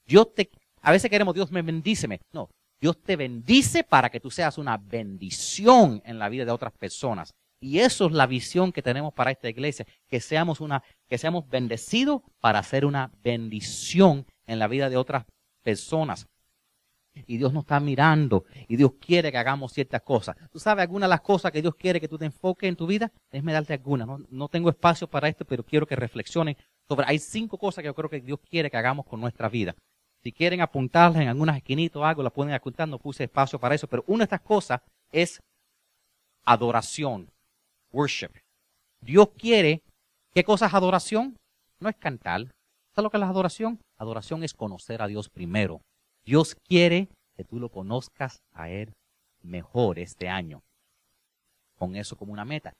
Dios 0.07 0.35
te, 0.35 0.48
a 0.81 0.90
veces 0.90 1.11
queremos, 1.11 1.35
Dios 1.35 1.53
me 1.53 1.61
bendíceme. 1.61 2.22
No, 2.33 2.48
Dios 2.81 2.96
te 3.03 3.16
bendice 3.16 3.85
para 3.85 4.09
que 4.09 4.20
tú 4.20 4.31
seas 4.31 4.57
una 4.57 4.79
bendición 4.79 6.01
en 6.07 6.18
la 6.18 6.31
vida 6.31 6.46
de 6.46 6.51
otras 6.51 6.72
personas. 6.72 7.35
Y 7.61 7.81
eso 7.81 8.07
es 8.07 8.12
la 8.12 8.27
visión 8.27 8.72
que 8.72 8.81
tenemos 8.81 9.12
para 9.12 9.31
esta 9.31 9.51
iglesia, 9.51 9.87
que 10.09 10.18
seamos 10.18 10.62
una, 10.62 10.83
que 11.07 11.18
seamos 11.18 11.46
bendecidos 11.46 12.22
para 12.40 12.61
hacer 12.61 12.87
una 12.87 13.12
bendición 13.22 14.25
en 14.46 14.59
la 14.59 14.66
vida 14.66 14.88
de 14.88 14.96
otras 14.96 15.27
personas. 15.62 16.27
Y 17.14 17.37
Dios 17.37 17.53
nos 17.53 17.64
está 17.64 17.79
mirando 17.79 18.44
y 18.68 18.77
Dios 18.77 18.92
quiere 19.01 19.31
que 19.31 19.38
hagamos 19.38 19.72
ciertas 19.72 20.03
cosas. 20.03 20.37
¿Tú 20.51 20.59
sabes 20.59 20.83
algunas 20.83 21.09
de 21.09 21.11
las 21.11 21.20
cosas 21.20 21.53
que 21.53 21.61
Dios 21.61 21.75
quiere 21.75 22.01
que 22.01 22.09
tú 22.09 22.18
te 22.18 22.25
enfoques 22.25 22.68
en 22.68 22.77
tu 22.77 22.87
vida? 22.87 23.12
Déjame 23.31 23.53
darte 23.53 23.75
algunas. 23.75 24.07
No, 24.07 24.18
no 24.31 24.48
tengo 24.48 24.70
espacio 24.70 25.07
para 25.07 25.29
esto, 25.29 25.44
pero 25.44 25.62
quiero 25.62 25.87
que 25.87 25.94
reflexionen 25.94 26.57
sobre. 26.88 27.07
Hay 27.07 27.18
cinco 27.18 27.59
cosas 27.59 27.83
que 27.83 27.87
yo 27.87 27.94
creo 27.94 28.09
que 28.09 28.20
Dios 28.20 28.38
quiere 28.48 28.70
que 28.70 28.77
hagamos 28.77 29.07
con 29.07 29.20
nuestra 29.20 29.48
vida. 29.48 29.75
Si 30.22 30.33
quieren 30.33 30.61
apuntarlas 30.61 31.20
en 31.20 31.29
algunas 31.29 31.57
esquinitas 31.57 31.96
o 31.96 32.05
algo, 32.05 32.22
la 32.22 32.31
pueden 32.31 32.55
apuntar. 32.55 32.88
No 32.88 32.98
puse 32.98 33.25
espacio 33.25 33.59
para 33.59 33.75
eso. 33.75 33.87
Pero 33.87 34.05
una 34.07 34.18
de 34.18 34.25
estas 34.25 34.40
cosas 34.40 34.81
es 35.11 35.40
adoración 36.44 37.29
worship. 37.92 38.31
Dios 39.01 39.31
quiere, 39.37 39.83
¿qué 40.33 40.44
cosa 40.44 40.66
es 40.66 40.75
adoración? 40.75 41.37
No 41.81 41.88
es 41.88 41.96
cantar. 41.96 42.46
¿Sabes 42.94 43.05
lo 43.05 43.11
que 43.11 43.16
es 43.16 43.20
la 43.20 43.29
adoración? 43.29 43.81
Adoración 43.98 44.44
es 44.44 44.55
conocer 44.55 45.03
a 45.03 45.09
Dios 45.09 45.29
primero. 45.29 45.83
Dios 46.25 46.55
quiere 46.55 47.09
que 47.37 47.45
tú 47.45 47.59
lo 47.59 47.69
conozcas 47.69 48.43
a 48.53 48.71
Él 48.71 48.95
mejor 49.43 49.99
este 49.99 50.29
año. 50.29 50.63
con 51.77 51.97
eso 51.97 52.17
como 52.17 52.33
una 52.33 52.45
meta. 52.45 52.73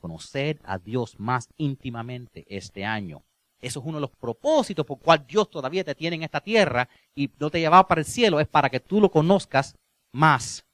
Conocer 0.00 0.60
a 0.62 0.78
Dios 0.78 1.18
más 1.18 1.48
íntimamente 1.56 2.44
este 2.48 2.84
año. 2.84 3.24
Eso 3.60 3.80
es 3.80 3.86
uno 3.86 3.96
de 3.96 4.02
los 4.02 4.10
propósitos 4.10 4.86
por 4.86 5.00
cual 5.00 5.26
Dios 5.26 5.50
todavía 5.50 5.82
te 5.82 5.96
tiene 5.96 6.16
en 6.16 6.22
esta 6.22 6.40
tierra 6.40 6.88
y 7.16 7.30
no 7.40 7.50
te 7.50 7.58
llevaba 7.58 7.88
para 7.88 8.02
el 8.02 8.04
cielo, 8.04 8.38
es 8.38 8.46
para 8.46 8.70
que 8.70 8.78
tú 8.78 9.00
lo 9.00 9.10
conozcas 9.10 9.74
más. 10.12 10.64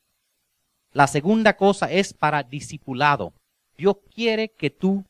La 0.93 1.07
segunda 1.07 1.57
cosa 1.57 1.91
es 1.91 2.13
para 2.13 2.43
discipulado. 2.43 3.33
Dios 3.79 3.97
quiere 4.13 4.51
que 4.51 4.69
tú 4.69 5.05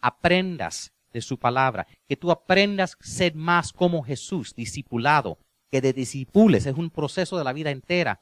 aprendas 0.00 0.92
de 1.12 1.20
su 1.20 1.38
palabra, 1.38 1.86
que 2.06 2.16
tú 2.16 2.30
aprendas 2.30 2.94
a 3.00 3.04
ser 3.04 3.34
más 3.34 3.72
como 3.72 4.04
Jesús, 4.04 4.54
discipulado, 4.54 5.38
que 5.70 5.82
te 5.82 5.92
discipules, 5.92 6.66
es 6.66 6.74
un 6.76 6.90
proceso 6.90 7.38
de 7.38 7.44
la 7.44 7.52
vida 7.52 7.70
entera, 7.70 8.20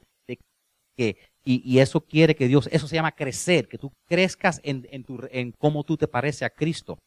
que, 0.96 1.16
y, 1.44 1.78
eso 1.78 2.02
quiere 2.02 2.36
que 2.36 2.48
Dios, 2.48 2.68
eso 2.70 2.86
se 2.86 2.96
llama 2.96 3.12
crecer, 3.12 3.66
que 3.68 3.78
tú 3.78 3.92
crezcas 4.06 4.60
en, 4.62 4.86
en, 4.90 5.04
tu, 5.04 5.18
en 5.30 5.52
cómo 5.52 5.84
tú 5.84 5.96
te 5.96 6.06
pareces 6.06 6.42
a 6.42 6.50
Cristo. 6.50 6.98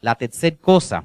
La 0.00 0.14
tercera 0.14 0.56
cosa 0.56 1.04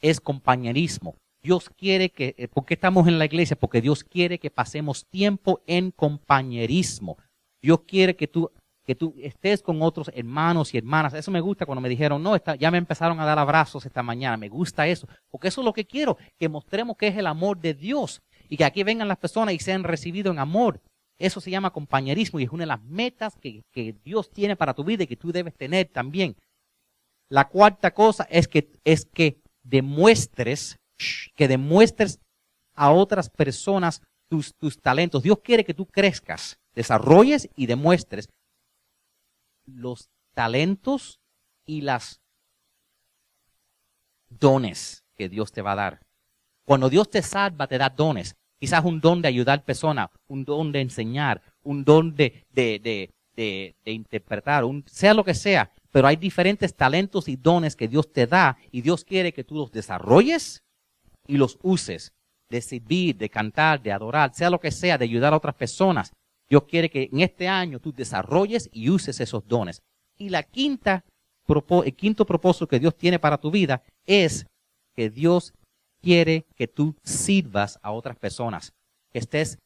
es 0.00 0.20
compañerismo. 0.20 1.16
Dios 1.42 1.70
quiere 1.70 2.10
que, 2.10 2.34
eh, 2.38 2.48
¿por 2.48 2.64
qué 2.64 2.74
estamos 2.74 3.06
en 3.08 3.18
la 3.18 3.26
iglesia? 3.26 3.56
Porque 3.56 3.80
Dios 3.80 4.04
quiere 4.04 4.38
que 4.38 4.50
pasemos 4.50 5.06
tiempo 5.10 5.62
en 5.66 5.90
compañerismo. 5.90 7.18
Dios 7.62 7.80
quiere 7.86 8.16
que 8.16 8.28
tú, 8.28 8.50
que 8.84 8.94
tú 8.94 9.14
estés 9.18 9.62
con 9.62 9.80
otros 9.82 10.10
hermanos 10.14 10.74
y 10.74 10.78
hermanas. 10.78 11.14
Eso 11.14 11.30
me 11.30 11.40
gusta 11.40 11.66
cuando 11.66 11.80
me 11.80 11.88
dijeron, 11.88 12.22
no, 12.22 12.36
está, 12.36 12.54
ya 12.54 12.70
me 12.70 12.78
empezaron 12.78 13.18
a 13.18 13.24
dar 13.24 13.38
abrazos 13.38 13.86
esta 13.86 14.02
mañana. 14.02 14.36
Me 14.36 14.48
gusta 14.48 14.86
eso. 14.86 15.08
Porque 15.30 15.48
eso 15.48 15.62
es 15.62 15.64
lo 15.64 15.72
que 15.72 15.86
quiero, 15.86 16.18
que 16.38 16.48
mostremos 16.48 16.96
que 16.96 17.08
es 17.08 17.16
el 17.16 17.26
amor 17.26 17.58
de 17.58 17.74
Dios. 17.74 18.22
Y 18.48 18.56
que 18.56 18.64
aquí 18.64 18.82
vengan 18.82 19.08
las 19.08 19.18
personas 19.18 19.54
y 19.54 19.58
sean 19.58 19.84
recibidos 19.84 20.32
en 20.32 20.38
amor. 20.38 20.80
Eso 21.18 21.40
se 21.40 21.50
llama 21.50 21.72
compañerismo 21.72 22.40
y 22.40 22.44
es 22.44 22.50
una 22.50 22.62
de 22.62 22.68
las 22.68 22.82
metas 22.82 23.36
que, 23.40 23.62
que 23.72 23.94
Dios 24.04 24.30
tiene 24.30 24.56
para 24.56 24.74
tu 24.74 24.84
vida 24.84 25.04
y 25.04 25.06
que 25.06 25.16
tú 25.16 25.32
debes 25.32 25.54
tener 25.54 25.88
también. 25.88 26.36
La 27.30 27.48
cuarta 27.48 27.92
cosa 27.92 28.26
es 28.30 28.48
que, 28.48 28.70
es 28.84 29.06
que 29.06 29.40
demuestres, 29.62 30.76
que 31.34 31.48
demuestres 31.48 32.20
a 32.74 32.90
otras 32.90 33.30
personas 33.30 34.02
tus, 34.28 34.54
tus 34.56 34.80
talentos. 34.80 35.22
Dios 35.22 35.38
quiere 35.42 35.64
que 35.64 35.74
tú 35.74 35.86
crezcas, 35.86 36.58
desarrolles 36.74 37.48
y 37.56 37.66
demuestres 37.66 38.28
los 39.66 40.10
talentos 40.34 41.20
y 41.66 41.82
las 41.82 42.20
dones 44.28 45.04
que 45.16 45.28
Dios 45.28 45.52
te 45.52 45.62
va 45.62 45.72
a 45.72 45.76
dar. 45.76 46.00
Cuando 46.64 46.88
Dios 46.88 47.08
te 47.10 47.22
salva, 47.22 47.66
te 47.66 47.78
da 47.78 47.90
dones. 47.90 48.36
Quizás 48.58 48.84
un 48.84 49.00
don 49.00 49.20
de 49.20 49.28
ayudar 49.28 49.64
personas, 49.64 50.08
un 50.26 50.44
don 50.44 50.72
de 50.72 50.80
enseñar, 50.80 51.42
un 51.62 51.84
don 51.84 52.14
de, 52.14 52.46
de, 52.50 53.10
de, 53.36 53.74
interpretar, 53.84 54.64
un, 54.64 54.84
sea 54.86 55.12
lo 55.12 55.24
que 55.24 55.34
sea 55.34 55.70
pero 55.94 56.08
hay 56.08 56.16
diferentes 56.16 56.74
talentos 56.74 57.28
y 57.28 57.36
dones 57.36 57.76
que 57.76 57.86
Dios 57.86 58.12
te 58.12 58.26
da 58.26 58.58
y 58.72 58.80
Dios 58.80 59.04
quiere 59.04 59.32
que 59.32 59.44
tú 59.44 59.54
los 59.54 59.70
desarrolles 59.70 60.64
y 61.28 61.36
los 61.36 61.56
uses, 61.62 62.12
de 62.50 62.60
servir, 62.60 63.16
de 63.16 63.30
cantar, 63.30 63.80
de 63.80 63.92
adorar, 63.92 64.34
sea 64.34 64.50
lo 64.50 64.58
que 64.58 64.72
sea, 64.72 64.98
de 64.98 65.04
ayudar 65.04 65.32
a 65.32 65.36
otras 65.36 65.54
personas. 65.54 66.12
Dios 66.54 66.66
quiere 66.70 66.88
que 66.88 67.08
en 67.10 67.20
este 67.20 67.48
año 67.48 67.80
tú 67.80 67.92
desarrolles 67.92 68.70
y 68.72 68.88
uses 68.88 69.18
esos 69.18 69.44
dones. 69.48 69.82
Y 70.16 70.28
la 70.28 70.44
quinta, 70.44 71.04
el 71.84 71.96
quinto 71.96 72.24
propósito 72.24 72.68
que 72.68 72.78
Dios 72.78 72.96
tiene 72.96 73.18
para 73.18 73.38
tu 73.38 73.50
vida 73.50 73.82
es 74.06 74.46
que 74.94 75.10
Dios 75.10 75.52
quiere 76.00 76.46
que 76.54 76.68
tú 76.68 76.94
sirvas 77.02 77.80
a 77.82 77.90
otras 77.90 78.16
personas, 78.16 78.72
que 79.10 79.18
estés 79.18 79.58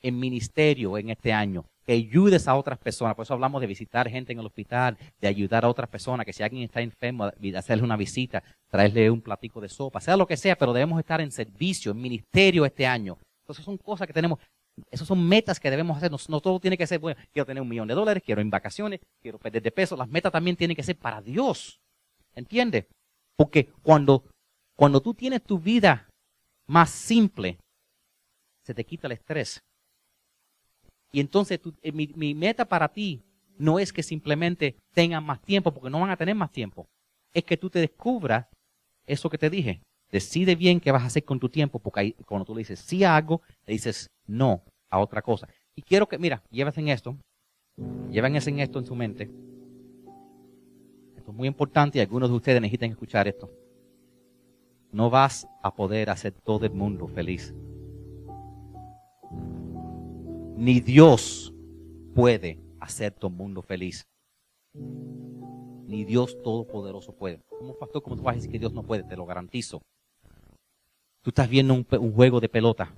en 0.00 0.18
ministerio 0.18 0.98
en 0.98 1.10
este 1.10 1.32
año, 1.32 1.64
que 1.86 1.92
ayudes 1.92 2.48
a 2.48 2.56
otras 2.56 2.80
personas. 2.80 3.14
Por 3.14 3.22
eso 3.22 3.34
hablamos 3.34 3.60
de 3.60 3.68
visitar 3.68 4.10
gente 4.10 4.32
en 4.32 4.40
el 4.40 4.46
hospital, 4.46 4.98
de 5.20 5.28
ayudar 5.28 5.64
a 5.64 5.68
otras 5.68 5.88
personas, 5.88 6.26
que 6.26 6.32
si 6.32 6.42
alguien 6.42 6.64
está 6.64 6.80
enfermo, 6.80 7.30
hacerle 7.56 7.84
una 7.84 7.96
visita, 7.96 8.42
traerle 8.68 9.12
un 9.12 9.20
platico 9.20 9.60
de 9.60 9.68
sopa, 9.68 10.00
sea 10.00 10.16
lo 10.16 10.26
que 10.26 10.36
sea, 10.36 10.58
pero 10.58 10.72
debemos 10.72 10.98
estar 10.98 11.20
en 11.20 11.30
servicio, 11.30 11.92
en 11.92 12.00
ministerio 12.00 12.66
este 12.66 12.84
año. 12.84 13.16
Entonces 13.42 13.64
son 13.64 13.76
cosas 13.76 14.08
que 14.08 14.12
tenemos, 14.12 14.40
esas 14.90 15.06
son 15.06 15.26
metas 15.26 15.60
que 15.60 15.70
debemos 15.70 15.96
hacer. 15.96 16.10
No, 16.10 16.40
todo 16.40 16.60
tiene 16.60 16.78
que 16.78 16.86
ser, 16.86 16.98
bueno, 16.98 17.20
quiero 17.32 17.46
tener 17.46 17.62
un 17.62 17.68
millón 17.68 17.88
de 17.88 17.94
dólares, 17.94 18.22
quiero 18.24 18.40
en 18.40 18.50
vacaciones, 18.50 19.00
quiero 19.20 19.38
perder 19.38 19.62
de 19.62 19.70
peso. 19.70 19.96
Las 19.96 20.08
metas 20.08 20.32
también 20.32 20.56
tienen 20.56 20.76
que 20.76 20.82
ser 20.82 20.96
para 20.96 21.20
Dios. 21.20 21.80
¿Entiendes? 22.34 22.86
Porque 23.36 23.70
cuando, 23.82 24.24
cuando 24.76 25.00
tú 25.00 25.14
tienes 25.14 25.42
tu 25.42 25.58
vida 25.58 26.08
más 26.66 26.90
simple, 26.90 27.58
se 28.64 28.74
te 28.74 28.84
quita 28.84 29.06
el 29.06 29.12
estrés 29.12 29.62
y 31.12 31.20
entonces 31.20 31.60
eh, 31.82 31.92
mi, 31.92 32.34
meta 32.34 32.64
para 32.64 32.88
ti 32.88 33.22
no 33.58 33.78
es 33.78 33.92
que 33.92 34.02
simplemente 34.02 34.76
tengan 34.94 35.24
más 35.24 35.40
tiempo, 35.42 35.72
porque 35.72 35.90
no 35.90 36.00
van 36.00 36.10
a 36.10 36.16
tener 36.16 36.34
más 36.34 36.50
tiempo. 36.50 36.86
Es 37.34 37.44
que 37.44 37.58
tú 37.58 37.68
te 37.70 37.78
descubras 37.78 38.46
eso 39.06 39.28
que 39.28 39.38
te 39.38 39.50
dije. 39.50 39.82
Decide 40.12 40.54
bien 40.54 40.78
qué 40.78 40.92
vas 40.92 41.02
a 41.02 41.06
hacer 41.06 41.24
con 41.24 41.40
tu 41.40 41.48
tiempo, 41.48 41.80
porque 41.80 42.14
cuando 42.26 42.44
tú 42.44 42.54
le 42.54 42.60
dices 42.60 42.78
sí 42.78 43.02
a 43.02 43.16
algo, 43.16 43.42
le 43.66 43.72
dices 43.72 44.10
no 44.26 44.62
a 44.90 45.00
otra 45.00 45.22
cosa. 45.22 45.48
Y 45.74 45.82
quiero 45.82 46.06
que, 46.06 46.18
mira, 46.18 46.42
llévate 46.50 46.80
en 46.80 46.88
esto, 46.88 47.16
llévense 48.10 48.50
en 48.50 48.60
esto 48.60 48.78
en 48.78 48.86
su 48.86 48.94
mente. 48.94 49.30
Esto 51.16 51.30
es 51.30 51.36
muy 51.36 51.48
importante 51.48 51.98
y 51.98 52.02
algunos 52.02 52.28
de 52.28 52.36
ustedes 52.36 52.60
necesitan 52.60 52.90
escuchar 52.90 53.26
esto. 53.26 53.50
No 54.92 55.10
vas 55.10 55.48
a 55.62 55.74
poder 55.74 56.10
hacer 56.10 56.32
todo 56.32 56.66
el 56.66 56.72
mundo 56.72 57.08
feliz 57.08 57.54
ni 60.62 60.78
Dios 60.78 61.52
puede 62.14 62.60
hacer 62.78 63.12
tu 63.12 63.28
mundo 63.28 63.62
feliz. 63.62 64.06
Ni 64.74 66.04
Dios 66.04 66.40
Todopoderoso 66.40 67.16
puede. 67.16 67.40
Como 67.58 67.76
pastor, 67.76 68.00
¿cómo 68.00 68.16
tú 68.16 68.22
vas 68.22 68.34
a 68.34 68.36
decir 68.36 68.52
que 68.52 68.60
Dios 68.60 68.72
no 68.72 68.84
puede? 68.84 69.02
Te 69.02 69.16
lo 69.16 69.26
garantizo. 69.26 69.82
Tú 71.22 71.30
estás 71.30 71.48
viendo 71.48 71.72
un, 71.72 71.86
un 72.00 72.12
juego 72.12 72.40
de 72.40 72.48
pelota. 72.48 72.92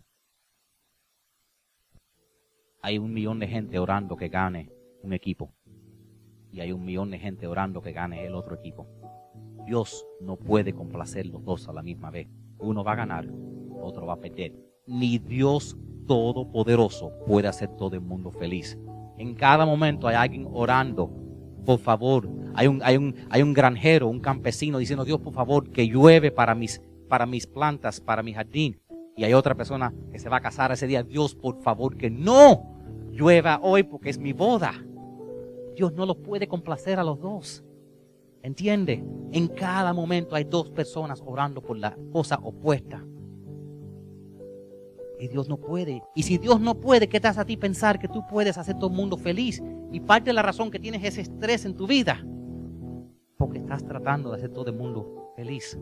Hay 2.81 2.97
un 2.97 3.13
millón 3.13 3.39
de 3.39 3.47
gente 3.47 3.79
orando 3.79 4.17
que 4.17 4.29
gane 4.29 4.71
un 5.03 5.13
equipo. 5.13 5.53
Y 6.51 6.61
hay 6.61 6.73
un 6.73 6.85
millón 6.85 7.11
de 7.11 7.19
gente 7.19 7.47
orando 7.47 7.83
que 7.83 7.93
gane 7.93 8.25
el 8.25 8.35
otro 8.35 8.55
equipo. 8.55 8.87
Dios 9.67 10.07
no 10.21 10.37
puede 10.37 10.73
complacer 10.73 11.27
los 11.27 11.45
dos 11.45 11.69
a 11.69 11.75
la 11.75 11.83
misma 11.83 12.11
vez. 12.11 12.27
Uno 12.59 12.83
va 12.83 12.93
a 12.93 12.97
ganar, 12.97 13.29
otro 13.83 14.07
va 14.07 14.15
a 14.15 14.21
perder. 14.21 14.55
Ni 14.87 15.19
Dios 15.19 15.77
todopoderoso 16.07 17.13
puede 17.27 17.49
hacer 17.49 17.77
todo 17.77 17.95
el 17.95 18.01
mundo 18.01 18.31
feliz. 18.31 18.79
En 19.19 19.35
cada 19.35 19.67
momento 19.67 20.09
hay 20.09 20.17
alguien 20.17 20.49
orando, 20.51 21.11
por 21.67 21.79
favor. 21.79 22.29
Hay 22.55 22.69
un, 22.69 22.81
hay 22.83 22.97
un, 22.97 23.15
hay 23.29 23.43
un 23.43 23.53
granjero, 23.53 24.09
un 24.09 24.21
campesino 24.21 24.79
diciendo, 24.79 25.05
Dios, 25.05 25.21
por 25.21 25.35
favor, 25.35 25.71
que 25.71 25.87
llueve 25.87 26.31
para 26.31 26.55
mis, 26.55 26.81
para 27.09 27.27
mis 27.27 27.47
plantas, 27.47 28.01
para 28.01 28.23
mi 28.23 28.33
jardín. 28.33 28.81
Y 29.17 29.25
hay 29.25 29.35
otra 29.35 29.55
persona 29.55 29.95
que 30.11 30.19
se 30.19 30.29
va 30.29 30.39
a 30.39 30.41
casar 30.41 30.73
ese 30.73 30.87
día, 30.87 31.03
Dios, 31.03 31.35
por 31.35 31.61
favor, 31.63 31.97
que 31.97 32.11
no 32.11 32.75
llueva 33.13 33.61
hoy 33.63 33.85
porque 33.85 34.11
es 34.11 34.19
mi 34.19 34.33
boda. 34.33 34.73
Dios 35.77 35.93
no 35.93 36.07
lo 36.07 36.17
puede 36.23 36.49
complacer 36.49 36.99
a 36.99 37.05
los 37.05 37.21
dos. 37.21 37.65
¿Entiende? 38.43 39.03
En 39.33 39.49
cada 39.49 39.93
momento 39.93 40.37
hay 40.37 40.45
dos 40.45 40.71
personas 40.71 41.23
orando 41.25 41.63
por 41.63 41.79
la 41.79 41.97
cosa 42.13 42.39
opuesta. 42.43 43.05
Y 45.19 45.29
Dios 45.29 45.49
no 45.49 45.57
puede. 45.57 46.03
Y 46.15 46.25
si 46.25 46.39
Dios 46.39 46.61
no 46.61 46.75
puede, 46.75 47.09
¿qué 47.09 47.21
te 47.21 47.29
hace 47.29 47.41
a 47.41 47.47
ti 47.47 47.57
pensar 47.57 47.99
que 47.99 48.09
tú 48.09 48.27
puedes 48.27 48.59
hacer 48.59 48.77
todo 48.77 48.91
el 48.91 48.97
mundo 48.97 49.17
feliz? 49.17 49.63
Y 49.93 50.01
parte 50.01 50.31
de 50.31 50.35
la 50.35 50.43
razón 50.43 50.71
que 50.71 50.79
tienes 50.79 51.03
ese 51.05 51.23
estrés 51.23 51.65
en 51.65 51.75
tu 51.75 51.87
vida, 51.87 52.25
porque 53.39 53.59
estás 53.59 53.85
tratando 53.87 54.31
de 54.31 54.37
hacer 54.37 54.51
todo 54.51 54.71
el 54.71 54.77
mundo 54.77 55.33
feliz. 55.37 55.79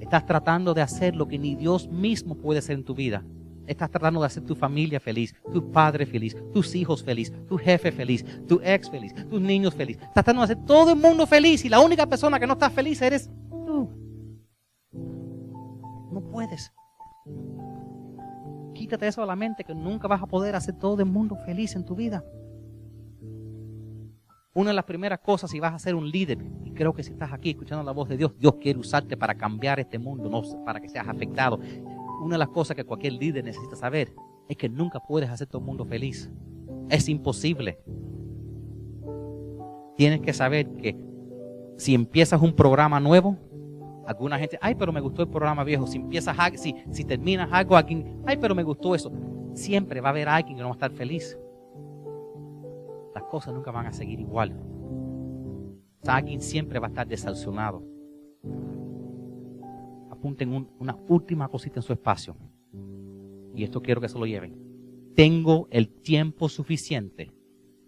Estás 0.00 0.24
tratando 0.26 0.74
de 0.74 0.82
hacer 0.82 1.16
lo 1.16 1.26
que 1.28 1.38
ni 1.38 1.54
Dios 1.54 1.88
mismo 1.88 2.34
puede 2.36 2.58
hacer 2.58 2.76
en 2.76 2.84
tu 2.84 2.94
vida. 2.94 3.24
Estás 3.66 3.90
tratando 3.90 4.20
de 4.20 4.26
hacer 4.26 4.44
tu 4.44 4.54
familia 4.54 4.98
feliz, 4.98 5.34
tu 5.52 5.70
padre 5.70 6.06
feliz, 6.06 6.36
tus 6.54 6.74
hijos 6.74 7.04
feliz, 7.04 7.32
tu 7.46 7.58
jefe 7.58 7.92
feliz, 7.92 8.24
tu 8.46 8.60
ex 8.62 8.88
feliz, 8.88 9.14
tus 9.28 9.40
niños 9.40 9.74
feliz. 9.74 9.96
Estás 9.96 10.14
tratando 10.14 10.46
de 10.46 10.52
hacer 10.52 10.64
todo 10.64 10.92
el 10.92 10.98
mundo 10.98 11.26
feliz 11.26 11.64
y 11.64 11.68
la 11.68 11.80
única 11.80 12.06
persona 12.06 12.40
que 12.40 12.46
no 12.46 12.54
está 12.54 12.70
feliz 12.70 13.02
eres 13.02 13.28
tú. 13.50 13.90
No 16.10 16.22
puedes 16.30 16.72
quítate 18.78 19.08
eso 19.08 19.20
de 19.20 19.26
la 19.26 19.36
mente 19.36 19.64
que 19.64 19.74
nunca 19.74 20.08
vas 20.08 20.22
a 20.22 20.26
poder 20.26 20.54
hacer 20.54 20.74
todo 20.78 21.02
el 21.02 21.08
mundo 21.08 21.36
feliz 21.44 21.74
en 21.74 21.84
tu 21.84 21.94
vida. 21.94 22.24
Una 24.54 24.70
de 24.70 24.74
las 24.74 24.84
primeras 24.84 25.20
cosas, 25.20 25.50
si 25.50 25.60
vas 25.60 25.74
a 25.74 25.78
ser 25.78 25.94
un 25.94 26.10
líder, 26.10 26.38
y 26.64 26.72
creo 26.72 26.92
que 26.92 27.02
si 27.02 27.12
estás 27.12 27.32
aquí 27.32 27.50
escuchando 27.50 27.84
la 27.84 27.92
voz 27.92 28.08
de 28.08 28.16
Dios, 28.16 28.32
Dios 28.38 28.54
quiere 28.60 28.78
usarte 28.78 29.16
para 29.16 29.36
cambiar 29.36 29.78
este 29.78 29.98
mundo, 29.98 30.28
no 30.28 30.42
para 30.64 30.80
que 30.80 30.88
seas 30.88 31.06
afectado. 31.06 31.60
Una 32.22 32.34
de 32.34 32.38
las 32.38 32.48
cosas 32.48 32.74
que 32.74 32.84
cualquier 32.84 33.14
líder 33.14 33.44
necesita 33.44 33.76
saber 33.76 34.12
es 34.48 34.56
que 34.56 34.68
nunca 34.68 35.00
puedes 35.00 35.30
hacer 35.30 35.46
todo 35.46 35.60
el 35.60 35.66
mundo 35.66 35.84
feliz. 35.84 36.30
Es 36.88 37.08
imposible. 37.08 37.78
Tienes 39.96 40.20
que 40.20 40.32
saber 40.32 40.68
que 40.76 40.96
si 41.76 41.94
empiezas 41.94 42.40
un 42.40 42.54
programa 42.54 42.98
nuevo, 42.98 43.36
Alguna 44.08 44.38
gente, 44.38 44.58
ay, 44.62 44.74
pero 44.74 44.90
me 44.90 45.02
gustó 45.02 45.20
el 45.20 45.28
programa 45.28 45.64
viejo. 45.64 45.86
Si 45.86 45.98
empiezas, 45.98 46.34
si, 46.58 46.74
si 46.90 47.04
terminas 47.04 47.50
algo, 47.52 47.76
alguien, 47.76 48.22
ay, 48.24 48.38
pero 48.38 48.54
me 48.54 48.62
gustó 48.62 48.94
eso. 48.94 49.12
Siempre 49.52 50.00
va 50.00 50.08
a 50.08 50.12
haber 50.12 50.30
alguien 50.30 50.56
que 50.56 50.62
no 50.62 50.70
va 50.70 50.74
a 50.74 50.76
estar 50.76 50.90
feliz. 50.92 51.38
Las 53.18 53.28
cosas 53.28 53.52
nunca 53.52 53.70
van 53.70 53.86
a 53.86 53.92
seguir 53.92 54.20
igual. 54.20 54.54
alguien 56.06 56.40
siempre 56.40 56.78
va 56.78 56.86
a 56.86 56.90
estar 56.90 57.06
desalcionado. 57.06 57.82
Apunten 60.10 60.68
una 60.78 60.96
última 61.08 61.48
cosita 61.48 61.80
en 61.80 61.82
su 61.82 61.92
espacio. 61.92 62.36
Y 63.54 63.64
esto 63.64 63.82
quiero 63.82 64.00
que 64.00 64.08
se 64.08 64.18
lo 64.18 64.24
lleven. 64.24 64.56
Tengo 65.14 65.66
el 65.70 65.88
tiempo 65.88 66.48
suficiente 66.48 67.32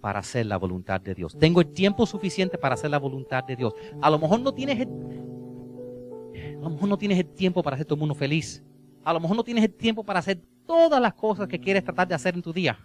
para 0.00 0.18
hacer 0.18 0.46
la 0.46 0.56
voluntad 0.56 1.00
de 1.00 1.14
Dios. 1.14 1.36
Tengo 1.38 1.60
el 1.60 1.72
tiempo 1.72 2.06
suficiente 2.06 2.58
para 2.58 2.74
hacer 2.74 2.90
la 2.90 2.98
voluntad 2.98 3.44
de 3.44 3.54
Dios. 3.54 3.72
A 4.02 4.10
lo 4.10 4.18
mejor 4.18 4.40
no 4.40 4.52
tienes 4.52 4.80
el, 4.80 4.88
a 6.58 6.62
lo 6.62 6.70
mejor 6.70 6.88
no 6.88 6.98
tienes 6.98 7.18
el 7.18 7.28
tiempo 7.28 7.62
para 7.62 7.74
hacer 7.74 7.86
todo 7.86 7.94
el 7.94 8.00
mundo 8.00 8.14
feliz. 8.16 8.64
A 9.04 9.12
lo 9.12 9.20
mejor 9.20 9.36
no 9.36 9.44
tienes 9.44 9.62
el 9.64 9.74
tiempo 9.74 10.02
para 10.02 10.18
hacer 10.18 10.42
todas 10.66 11.00
las 11.00 11.14
cosas 11.14 11.46
que 11.46 11.60
quieres 11.60 11.84
tratar 11.84 12.08
de 12.08 12.14
hacer 12.14 12.34
en 12.34 12.42
tu 12.42 12.52
día. 12.52 12.78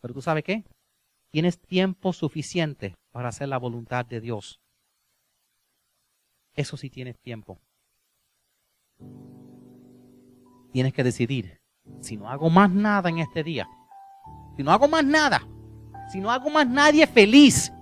Pero 0.00 0.14
tú 0.14 0.22
sabes 0.22 0.42
qué? 0.44 0.64
Tienes 1.30 1.60
tiempo 1.60 2.12
suficiente 2.12 2.96
para 3.12 3.28
hacer 3.28 3.48
la 3.48 3.58
voluntad 3.58 4.04
de 4.04 4.20
Dios. 4.20 4.60
Eso 6.54 6.76
sí 6.76 6.90
tienes 6.90 7.18
tiempo. 7.20 7.60
Tienes 10.72 10.92
que 10.92 11.04
decidir, 11.04 11.60
si 12.00 12.16
no 12.16 12.28
hago 12.28 12.50
más 12.50 12.70
nada 12.70 13.08
en 13.08 13.18
este 13.18 13.42
día, 13.42 13.68
si 14.56 14.62
no 14.62 14.72
hago 14.72 14.88
más 14.88 15.04
nada, 15.04 15.46
si 16.10 16.20
no 16.20 16.30
hago 16.30 16.50
más 16.50 16.68
nadie 16.68 17.06
feliz, 17.06 17.72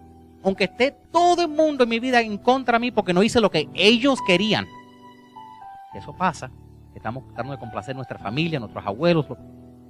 aunque 0.43 0.65
esté 0.65 0.93
todo 1.11 1.43
el 1.43 1.49
mundo 1.49 1.85
en 1.85 1.91
mi 1.91 2.01
vida 2.01 2.21
en 2.21 2.39
contra 2.39 2.79
de 2.79 2.81
mí 2.81 2.91
porque 2.91 3.13
no 3.13 3.23
hice 3.23 3.41
lo 3.41 3.51
que 3.51 3.69
ellos 3.75 4.21
querían. 4.27 4.67
Eso 5.95 6.15
pasa. 6.15 6.51
Estamos 6.95 7.27
tratando 7.27 7.53
de 7.53 7.59
complacer 7.59 7.97
nuestra 7.97 8.19
familia, 8.19 8.61
nuestros 8.61 8.87
abuelos, 8.87 9.27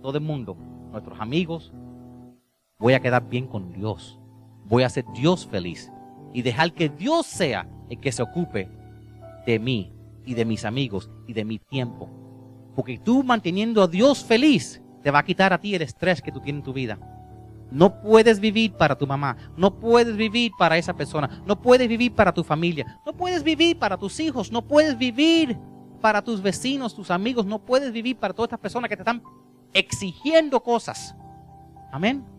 todo 0.02 0.16
el 0.16 0.24
mundo, 0.24 0.56
nuestros 0.90 1.20
amigos. 1.20 1.72
Voy 2.78 2.94
a 2.94 3.00
quedar 3.00 3.28
bien 3.28 3.46
con 3.48 3.72
Dios. 3.72 4.18
Voy 4.64 4.84
a 4.84 4.86
hacer 4.86 5.04
Dios 5.14 5.46
feliz. 5.46 5.90
Y 6.32 6.42
dejar 6.42 6.72
que 6.72 6.88
Dios 6.88 7.26
sea 7.26 7.68
el 7.90 7.98
que 7.98 8.12
se 8.12 8.22
ocupe 8.22 8.68
de 9.46 9.58
mí 9.58 9.92
y 10.24 10.34
de 10.34 10.44
mis 10.44 10.64
amigos 10.64 11.10
y 11.26 11.32
de 11.32 11.44
mi 11.44 11.58
tiempo. 11.58 12.08
Porque 12.76 12.98
tú 12.98 13.24
manteniendo 13.24 13.82
a 13.82 13.88
Dios 13.88 14.24
feliz, 14.24 14.80
te 15.02 15.10
va 15.10 15.20
a 15.20 15.24
quitar 15.24 15.52
a 15.52 15.58
ti 15.60 15.74
el 15.74 15.82
estrés 15.82 16.22
que 16.22 16.30
tú 16.30 16.40
tienes 16.40 16.60
en 16.60 16.64
tu 16.64 16.72
vida. 16.72 16.98
No 17.70 18.00
puedes 18.00 18.38
vivir 18.38 18.72
para 18.72 18.96
tu 18.96 19.06
mamá, 19.06 19.36
no 19.56 19.78
puedes 19.78 20.16
vivir 20.16 20.52
para 20.56 20.78
esa 20.78 20.94
persona, 20.94 21.42
no 21.46 21.60
puedes 21.60 21.88
vivir 21.88 22.14
para 22.14 22.32
tu 22.32 22.44
familia, 22.44 23.00
no 23.04 23.12
puedes 23.12 23.42
vivir 23.42 23.78
para 23.78 23.98
tus 23.98 24.20
hijos, 24.20 24.52
no 24.52 24.62
puedes 24.62 24.96
vivir 24.96 25.58
para 26.00 26.22
tus 26.22 26.40
vecinos, 26.40 26.94
tus 26.94 27.10
amigos, 27.10 27.44
no 27.44 27.58
puedes 27.58 27.92
vivir 27.92 28.16
para 28.16 28.32
todas 28.32 28.48
estas 28.48 28.60
personas 28.60 28.88
que 28.88 28.96
te 28.96 29.02
están 29.02 29.22
exigiendo 29.74 30.62
cosas. 30.62 31.14
Amén. 31.92 32.37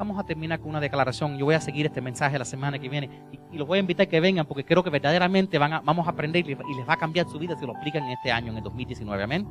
Vamos 0.00 0.18
a 0.18 0.24
terminar 0.24 0.58
con 0.60 0.70
una 0.70 0.80
declaración. 0.80 1.36
Yo 1.36 1.44
voy 1.44 1.54
a 1.54 1.60
seguir 1.60 1.84
este 1.84 2.00
mensaje 2.00 2.38
la 2.38 2.46
semana 2.46 2.78
que 2.78 2.88
viene 2.88 3.10
y, 3.52 3.58
los 3.58 3.68
voy 3.68 3.76
a 3.76 3.80
invitar 3.80 4.06
a 4.06 4.08
que 4.08 4.18
vengan 4.18 4.46
porque 4.46 4.64
creo 4.64 4.82
que 4.82 4.88
verdaderamente 4.88 5.58
van 5.58 5.74
a, 5.74 5.80
vamos 5.80 6.06
a 6.06 6.12
aprender 6.12 6.48
y 6.48 6.54
les 6.54 6.88
va 6.88 6.94
a 6.94 6.96
cambiar 6.96 7.28
su 7.28 7.38
vida 7.38 7.54
si 7.60 7.66
lo 7.66 7.76
aplican 7.76 8.04
en 8.04 8.12
este 8.12 8.32
año, 8.32 8.50
en 8.50 8.56
el 8.56 8.64
2019. 8.64 9.22
Amén. 9.22 9.46